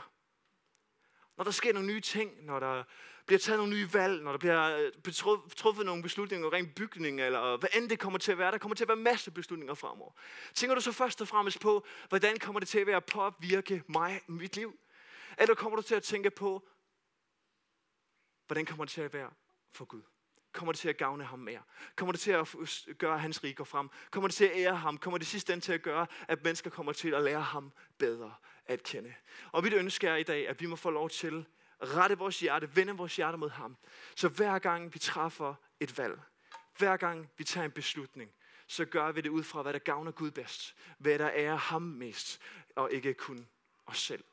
Når 1.37 1.43
der 1.43 1.51
sker 1.51 1.73
nogle 1.73 1.87
nye 1.87 2.01
ting, 2.01 2.45
når 2.45 2.59
der 2.59 2.83
bliver 3.25 3.39
taget 3.39 3.59
nogle 3.59 3.73
nye 3.73 3.93
valg, 3.93 4.23
når 4.23 4.31
der 4.31 4.37
bliver 4.37 4.77
øh, 4.77 5.13
truffet 5.55 5.85
nogle 5.85 6.03
beslutninger 6.03 6.53
rent 6.53 6.75
bygning, 6.75 7.21
eller 7.21 7.57
hvad 7.57 7.69
end 7.73 7.89
det 7.89 7.99
kommer 7.99 8.19
til 8.19 8.31
at 8.31 8.37
være, 8.37 8.51
der 8.51 8.57
kommer 8.57 8.75
til 8.75 8.83
at 8.83 8.87
være 8.87 8.97
masser 8.97 9.31
af 9.31 9.33
beslutninger 9.33 9.73
fremover. 9.73 10.11
Tænker 10.53 10.75
du 10.75 10.81
så 10.81 10.91
først 10.91 11.21
og 11.21 11.27
fremmest 11.27 11.59
på, 11.59 11.85
hvordan 12.09 12.39
kommer 12.39 12.59
det 12.59 12.69
til 12.69 12.79
at 12.79 12.87
være 12.87 12.97
at 12.97 13.05
påvirke 13.05 13.83
mig, 13.87 14.21
mit 14.27 14.55
liv? 14.55 14.79
Eller 15.37 15.55
kommer 15.55 15.75
du 15.75 15.81
til 15.81 15.95
at 15.95 16.03
tænke 16.03 16.29
på, 16.29 16.67
hvordan 18.47 18.65
kommer 18.65 18.85
det 18.85 18.91
til 18.91 19.01
at 19.01 19.13
være 19.13 19.31
for 19.71 19.85
Gud? 19.85 20.01
Kommer 20.53 20.71
det 20.71 20.79
til 20.79 20.89
at 20.89 20.97
gavne 20.97 21.23
ham 21.23 21.39
mere? 21.39 21.61
Kommer 21.95 22.11
det 22.11 22.21
til 22.21 22.31
at 22.31 22.55
gøre 22.97 23.19
hans 23.19 23.43
rige 23.43 23.53
går 23.53 23.63
frem? 23.63 23.89
Kommer 24.11 24.27
det 24.27 24.35
til 24.35 24.45
at 24.45 24.51
ære 24.55 24.75
ham? 24.75 24.97
Kommer 24.97 25.17
det 25.17 25.27
sidste 25.27 25.53
ende 25.53 25.65
til 25.65 25.73
at 25.73 25.81
gøre, 25.81 26.07
at 26.27 26.43
mennesker 26.43 26.69
kommer 26.69 26.93
til 26.93 27.13
at 27.13 27.23
lære 27.23 27.41
ham 27.41 27.71
bedre 27.97 28.33
at 28.65 28.83
kende? 28.83 29.13
Og 29.51 29.63
mit 29.63 29.73
ønske 29.73 30.07
er 30.07 30.15
i 30.15 30.23
dag, 30.23 30.47
at 30.49 30.61
vi 30.61 30.65
må 30.65 30.75
få 30.75 30.89
lov 30.89 31.09
til 31.09 31.45
at 31.79 31.95
rette 31.95 32.17
vores 32.17 32.39
hjerte, 32.39 32.75
vende 32.75 32.93
vores 32.93 33.15
hjerte 33.15 33.37
mod 33.37 33.49
ham. 33.49 33.77
Så 34.15 34.29
hver 34.29 34.59
gang 34.59 34.93
vi 34.93 34.99
træffer 34.99 35.55
et 35.79 35.97
valg, 35.97 36.19
hver 36.77 36.97
gang 36.97 37.29
vi 37.37 37.43
tager 37.43 37.65
en 37.65 37.71
beslutning, 37.71 38.31
så 38.67 38.85
gør 38.85 39.11
vi 39.11 39.21
det 39.21 39.29
ud 39.29 39.43
fra, 39.43 39.61
hvad 39.61 39.73
der 39.73 39.79
gavner 39.79 40.11
Gud 40.11 40.31
bedst. 40.31 40.75
Hvad 40.97 41.19
der 41.19 41.31
ærer 41.33 41.55
ham 41.55 41.81
mest, 41.81 42.41
og 42.75 42.91
ikke 42.91 43.13
kun 43.13 43.47
os 43.85 43.97
selv. 43.97 44.23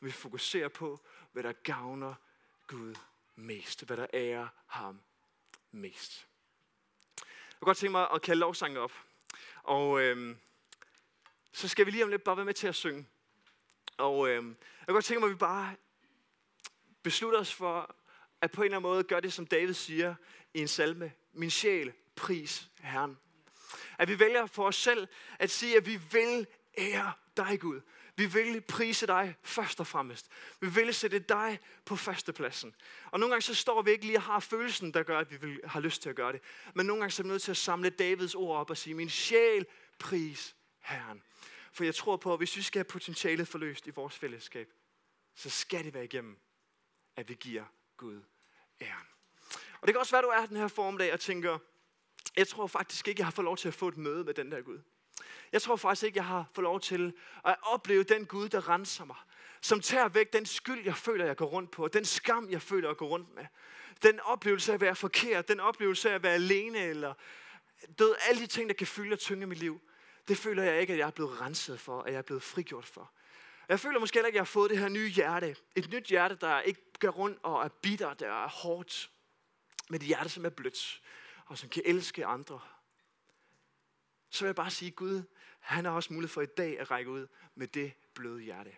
Vi 0.00 0.10
fokuserer 0.10 0.68
på, 0.68 1.00
hvad 1.32 1.42
der 1.42 1.52
gavner 1.52 2.14
Gud 2.66 2.94
mest, 3.36 3.84
hvad 3.84 3.96
der 3.96 4.06
ærer 4.14 4.48
ham 4.66 5.00
mest. 5.70 6.26
Jeg 7.18 7.60
kunne 7.60 7.66
godt 7.66 7.76
tænke 7.76 7.92
mig 7.92 8.08
at 8.14 8.22
kalde 8.22 8.40
lovsangen 8.40 8.76
op. 8.76 8.92
Og 9.62 10.00
øhm, 10.00 10.38
så 11.52 11.68
skal 11.68 11.86
vi 11.86 11.90
lige 11.90 12.04
om 12.04 12.10
lidt 12.10 12.22
bare 12.22 12.36
være 12.36 12.44
med 12.44 12.54
til 12.54 12.66
at 12.66 12.74
synge. 12.74 13.06
Og 13.96 14.28
øhm, 14.28 14.48
jeg 14.48 14.86
kunne 14.86 14.94
godt 14.94 15.04
tænke 15.04 15.20
mig, 15.20 15.26
at 15.26 15.32
vi 15.32 15.38
bare 15.38 15.76
beslutter 17.02 17.38
os 17.38 17.54
for, 17.54 17.96
at 18.40 18.50
på 18.52 18.62
en 18.62 18.64
eller 18.64 18.76
anden 18.76 18.90
måde 18.90 19.04
gøre 19.04 19.20
det, 19.20 19.32
som 19.32 19.46
David 19.46 19.74
siger 19.74 20.14
i 20.54 20.60
en 20.60 20.68
salme. 20.68 21.12
Min 21.32 21.50
sjæl, 21.50 21.92
pris 22.16 22.68
Herren. 22.80 23.18
At 23.98 24.08
vi 24.08 24.18
vælger 24.18 24.46
for 24.46 24.66
os 24.66 24.76
selv 24.76 25.08
at 25.38 25.50
sige, 25.50 25.76
at 25.76 25.86
vi 25.86 25.96
vil 25.96 26.46
ære 26.78 27.12
dig, 27.36 27.60
Gud. 27.60 27.80
Vi 28.16 28.26
vil 28.26 28.60
prise 28.60 29.06
dig 29.06 29.36
først 29.42 29.80
og 29.80 29.86
fremmest. 29.86 30.28
Vi 30.60 30.68
vil 30.68 30.94
sætte 30.94 31.18
dig 31.18 31.60
på 31.84 31.96
førstepladsen. 31.96 32.74
Og 33.10 33.20
nogle 33.20 33.32
gange 33.32 33.42
så 33.42 33.54
står 33.54 33.82
vi 33.82 33.90
ikke 33.90 34.06
lige 34.06 34.18
og 34.18 34.22
har 34.22 34.40
følelsen, 34.40 34.94
der 34.94 35.02
gør, 35.02 35.18
at 35.18 35.30
vi 35.30 35.36
vil, 35.36 35.60
har 35.64 35.80
lyst 35.80 36.02
til 36.02 36.10
at 36.10 36.16
gøre 36.16 36.32
det. 36.32 36.40
Men 36.74 36.86
nogle 36.86 37.00
gange 37.00 37.12
så 37.12 37.22
er 37.22 37.24
vi 37.24 37.28
nødt 37.28 37.42
til 37.42 37.50
at 37.50 37.56
samle 37.56 37.90
Davids 37.90 38.34
ord 38.34 38.56
op 38.56 38.70
og 38.70 38.76
sige, 38.76 38.94
min 38.94 39.10
sjæl 39.10 39.66
pris 39.98 40.56
Herren. 40.80 41.22
For 41.72 41.84
jeg 41.84 41.94
tror 41.94 42.16
på, 42.16 42.32
at 42.32 42.38
hvis 42.38 42.56
vi 42.56 42.62
skal 42.62 42.78
have 42.78 42.84
potentialet 42.84 43.48
forløst 43.48 43.86
i 43.86 43.90
vores 43.90 44.18
fællesskab, 44.18 44.72
så 45.34 45.50
skal 45.50 45.84
det 45.84 45.94
være 45.94 46.04
igennem, 46.04 46.38
at 47.16 47.28
vi 47.28 47.34
giver 47.34 47.64
Gud 47.96 48.22
æren. 48.80 49.06
Og 49.80 49.86
det 49.86 49.94
kan 49.94 50.00
også 50.00 50.12
være, 50.12 50.18
at 50.18 50.24
du 50.24 50.42
er 50.42 50.46
den 50.46 50.56
her 50.56 50.68
formdag 50.68 51.12
og 51.12 51.20
tænker, 51.20 51.58
jeg 52.36 52.48
tror 52.48 52.66
faktisk 52.66 53.08
ikke, 53.08 53.20
jeg 53.20 53.26
har 53.26 53.32
fået 53.32 53.44
lov 53.44 53.56
til 53.56 53.68
at 53.68 53.74
få 53.74 53.88
et 53.88 53.96
møde 53.96 54.24
med 54.24 54.34
den 54.34 54.52
der 54.52 54.62
Gud. 54.62 54.80
Jeg 55.52 55.62
tror 55.62 55.76
faktisk 55.76 56.06
ikke, 56.06 56.16
jeg 56.16 56.24
har 56.24 56.44
fået 56.52 56.62
lov 56.62 56.80
til 56.80 57.12
at 57.44 57.56
opleve 57.62 58.02
den 58.02 58.26
Gud, 58.26 58.48
der 58.48 58.68
renser 58.68 59.04
mig. 59.04 59.16
Som 59.60 59.80
tager 59.80 60.08
væk 60.08 60.32
den 60.32 60.46
skyld, 60.46 60.84
jeg 60.84 60.96
føler, 60.96 61.24
jeg 61.24 61.36
går 61.36 61.46
rundt 61.46 61.70
på. 61.70 61.88
Den 61.88 62.04
skam, 62.04 62.50
jeg 62.50 62.62
føler, 62.62 62.88
jeg 62.88 62.96
går 62.96 63.08
rundt 63.08 63.34
med. 63.34 63.46
Den 64.02 64.20
oplevelse 64.20 64.72
af 64.72 64.74
at 64.74 64.80
være 64.80 64.96
forkert. 64.96 65.48
Den 65.48 65.60
oplevelse 65.60 66.10
af 66.10 66.14
at 66.14 66.22
være 66.22 66.34
alene. 66.34 66.78
Eller 66.78 67.14
død. 67.98 68.14
Alle 68.28 68.42
de 68.42 68.46
ting, 68.46 68.68
der 68.68 68.74
kan 68.74 68.86
fylde 68.86 69.12
og 69.12 69.18
tynge 69.18 69.46
mit 69.46 69.58
liv. 69.58 69.80
Det 70.28 70.38
føler 70.38 70.62
jeg 70.62 70.80
ikke, 70.80 70.92
at 70.92 70.98
jeg 70.98 71.06
er 71.06 71.10
blevet 71.10 71.40
renset 71.40 71.80
for. 71.80 72.02
At 72.02 72.12
jeg 72.12 72.18
er 72.18 72.22
blevet 72.22 72.42
frigjort 72.42 72.86
for. 72.86 73.10
Jeg 73.68 73.80
føler 73.80 74.00
måske 74.00 74.16
heller 74.16 74.26
ikke, 74.26 74.36
at 74.36 74.38
jeg 74.38 74.40
har 74.40 74.52
fået 74.52 74.70
det 74.70 74.78
her 74.78 74.88
nye 74.88 75.08
hjerte. 75.08 75.56
Et 75.74 75.90
nyt 75.90 76.06
hjerte, 76.06 76.38
der 76.40 76.60
ikke 76.60 76.80
går 77.00 77.08
rundt 77.08 77.38
og 77.42 77.64
er 77.64 77.68
bitter, 77.68 78.14
der 78.14 78.44
er 78.44 78.48
hårdt. 78.48 79.10
Men 79.88 80.00
et 80.00 80.06
hjerte, 80.06 80.28
som 80.28 80.44
er 80.44 80.50
blødt. 80.50 81.02
Og 81.46 81.58
som 81.58 81.68
kan 81.68 81.82
elske 81.86 82.26
andre. 82.26 82.60
Så 84.36 84.44
vil 84.44 84.48
jeg 84.48 84.54
bare 84.54 84.70
sige, 84.70 84.90
Gud, 84.90 85.22
han 85.60 85.84
har 85.84 85.92
også 85.92 86.12
mulighed 86.12 86.32
for 86.32 86.42
i 86.42 86.46
dag 86.46 86.80
at 86.80 86.90
række 86.90 87.10
ud 87.10 87.26
med 87.54 87.68
det 87.68 87.92
bløde 88.14 88.40
hjerte. 88.40 88.70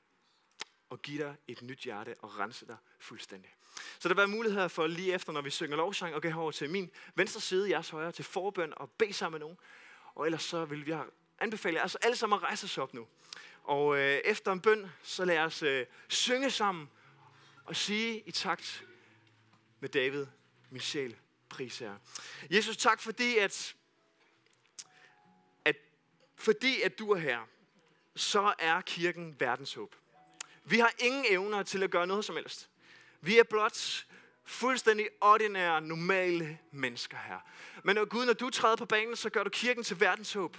Og 0.90 1.02
give 1.02 1.24
dig 1.24 1.36
et 1.48 1.62
nyt 1.62 1.78
hjerte 1.78 2.14
og 2.18 2.38
rense 2.38 2.66
dig 2.66 2.76
fuldstændig. 2.98 3.54
Så 3.98 4.08
der 4.08 4.14
var 4.14 4.26
mulighed 4.26 4.68
for 4.68 4.86
lige 4.86 5.12
efter, 5.12 5.32
når 5.32 5.40
vi 5.40 5.50
synger 5.50 5.76
lovsang, 5.76 6.14
og 6.14 6.22
gå 6.22 6.28
over 6.34 6.50
til 6.50 6.70
min 6.70 6.90
venstre 7.14 7.40
side, 7.40 7.70
jeres 7.70 7.90
højre, 7.90 8.12
til 8.12 8.24
forbøn 8.24 8.72
og 8.76 8.90
bede 8.90 9.12
sammen 9.12 9.38
med 9.38 9.40
nogen. 9.40 9.58
Og 10.14 10.26
ellers 10.26 10.42
så 10.42 10.64
vil 10.64 10.86
vi 10.86 10.94
anbefale 11.38 11.76
jer 11.76 11.82
altså 11.82 11.98
alle 12.02 12.16
sammen 12.16 12.36
at 12.36 12.42
rejse 12.42 12.64
os 12.64 12.78
op 12.78 12.94
nu. 12.94 13.06
Og 13.62 13.98
øh, 13.98 14.20
efter 14.24 14.52
en 14.52 14.60
bøn, 14.60 14.90
så 15.02 15.24
lad 15.24 15.38
os 15.38 15.62
øh, 15.62 15.86
synge 16.08 16.50
sammen 16.50 16.90
og 17.64 17.76
sige 17.76 18.22
i 18.26 18.30
takt 18.30 18.84
med 19.80 19.88
David, 19.88 20.26
min 20.70 20.80
sjæl, 20.80 21.16
pris 21.48 21.78
her. 21.78 21.96
Jesus, 22.50 22.76
tak 22.76 23.00
fordi, 23.00 23.38
at 23.38 23.74
fordi 26.38 26.82
at 26.82 26.98
du 26.98 27.10
er 27.10 27.18
her, 27.18 27.38
så 28.16 28.54
er 28.58 28.80
kirken 28.80 29.36
verdens 29.38 29.74
håb. 29.74 29.94
Vi 30.64 30.78
har 30.78 30.92
ingen 30.98 31.24
evner 31.28 31.62
til 31.62 31.82
at 31.82 31.90
gøre 31.90 32.06
noget 32.06 32.24
som 32.24 32.36
helst. 32.36 32.68
Vi 33.20 33.38
er 33.38 33.44
blot 33.44 34.06
fuldstændig 34.44 35.08
ordinære, 35.20 35.80
normale 35.80 36.58
mennesker 36.70 37.16
her. 37.26 37.38
Men 37.84 37.96
når 37.96 38.04
Gud, 38.04 38.26
når 38.26 38.32
du 38.32 38.50
træder 38.50 38.76
på 38.76 38.86
banen, 38.86 39.16
så 39.16 39.30
gør 39.30 39.44
du 39.44 39.50
kirken 39.50 39.84
til 39.84 40.00
verdens 40.00 40.32
håb. 40.32 40.56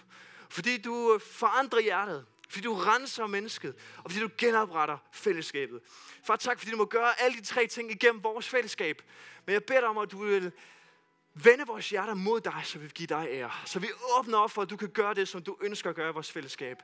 Fordi 0.50 0.82
du 0.82 1.20
forandrer 1.24 1.82
hjertet. 1.82 2.26
Fordi 2.50 2.64
du 2.64 2.74
renser 2.74 3.28
mennesket. 3.28 3.76
Og 3.98 4.12
fordi 4.12 4.24
du 4.24 4.30
genopretter 4.38 4.98
fællesskabet. 5.12 5.82
Far, 6.24 6.36
tak 6.36 6.60
fordi 6.60 6.72
du 6.72 6.78
må 6.78 6.86
gøre 6.86 7.22
alle 7.22 7.38
de 7.38 7.46
tre 7.46 7.68
ting 7.68 7.92
igennem 7.92 8.24
vores 8.24 8.50
fællesskab. 8.50 9.02
Men 9.46 9.54
jeg 9.54 9.64
beder 9.64 9.80
dig 9.80 9.90
om, 9.90 9.98
at 9.98 10.12
du 10.12 10.18
vil 10.18 10.52
vende 11.34 11.68
vores 11.68 11.90
hjerter 11.90 12.14
mod 12.14 12.42
dig, 12.42 12.62
så 12.64 12.78
vi 12.78 12.84
vil 12.84 12.94
give 12.94 13.08
dig 13.08 13.28
ære. 13.30 13.52
Så 13.66 13.80
vi 13.80 13.88
åbner 14.18 14.38
op 14.38 14.52
for, 14.52 14.62
at 14.62 14.70
du 14.70 14.78
kan 14.78 14.90
gøre 14.90 15.14
det, 15.14 15.28
som 15.28 15.44
du 15.44 15.58
ønsker 15.62 15.90
at 15.90 15.96
gøre 15.96 16.10
i 16.10 16.14
vores 16.14 16.32
fællesskab. 16.32 16.78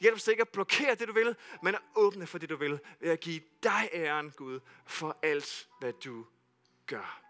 Hjælp 0.00 0.16
os 0.16 0.28
ikke 0.28 0.40
at 0.40 0.48
blokere 0.48 0.94
det, 0.94 1.08
du 1.08 1.12
vil, 1.12 1.36
men 1.62 1.74
at 1.74 1.80
åbne 1.94 2.26
for 2.26 2.38
det, 2.38 2.48
du 2.50 2.56
vil. 2.56 2.80
Ved 3.00 3.10
at 3.10 3.20
give 3.20 3.40
dig 3.62 3.88
æren, 3.92 4.30
Gud, 4.30 4.60
for 4.86 5.18
alt, 5.22 5.68
hvad 5.80 5.92
du 5.92 6.26
gør. 6.86 7.20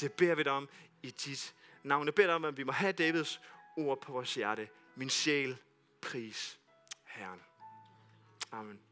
Det 0.00 0.12
beder 0.12 0.34
vi 0.34 0.42
dig 0.42 0.52
om 0.52 0.68
i 1.02 1.10
dit 1.10 1.54
navn. 1.82 2.06
Jeg 2.06 2.14
beder 2.14 2.28
dig 2.28 2.34
om, 2.34 2.44
at 2.44 2.56
vi 2.56 2.62
må 2.62 2.72
have 2.72 2.92
Davids 2.92 3.40
ord 3.76 4.00
på 4.00 4.12
vores 4.12 4.34
hjerte. 4.34 4.68
Min 4.96 5.10
sjæl, 5.10 5.58
pris 6.00 6.58
Herren. 7.04 7.40
Amen. 8.52 8.91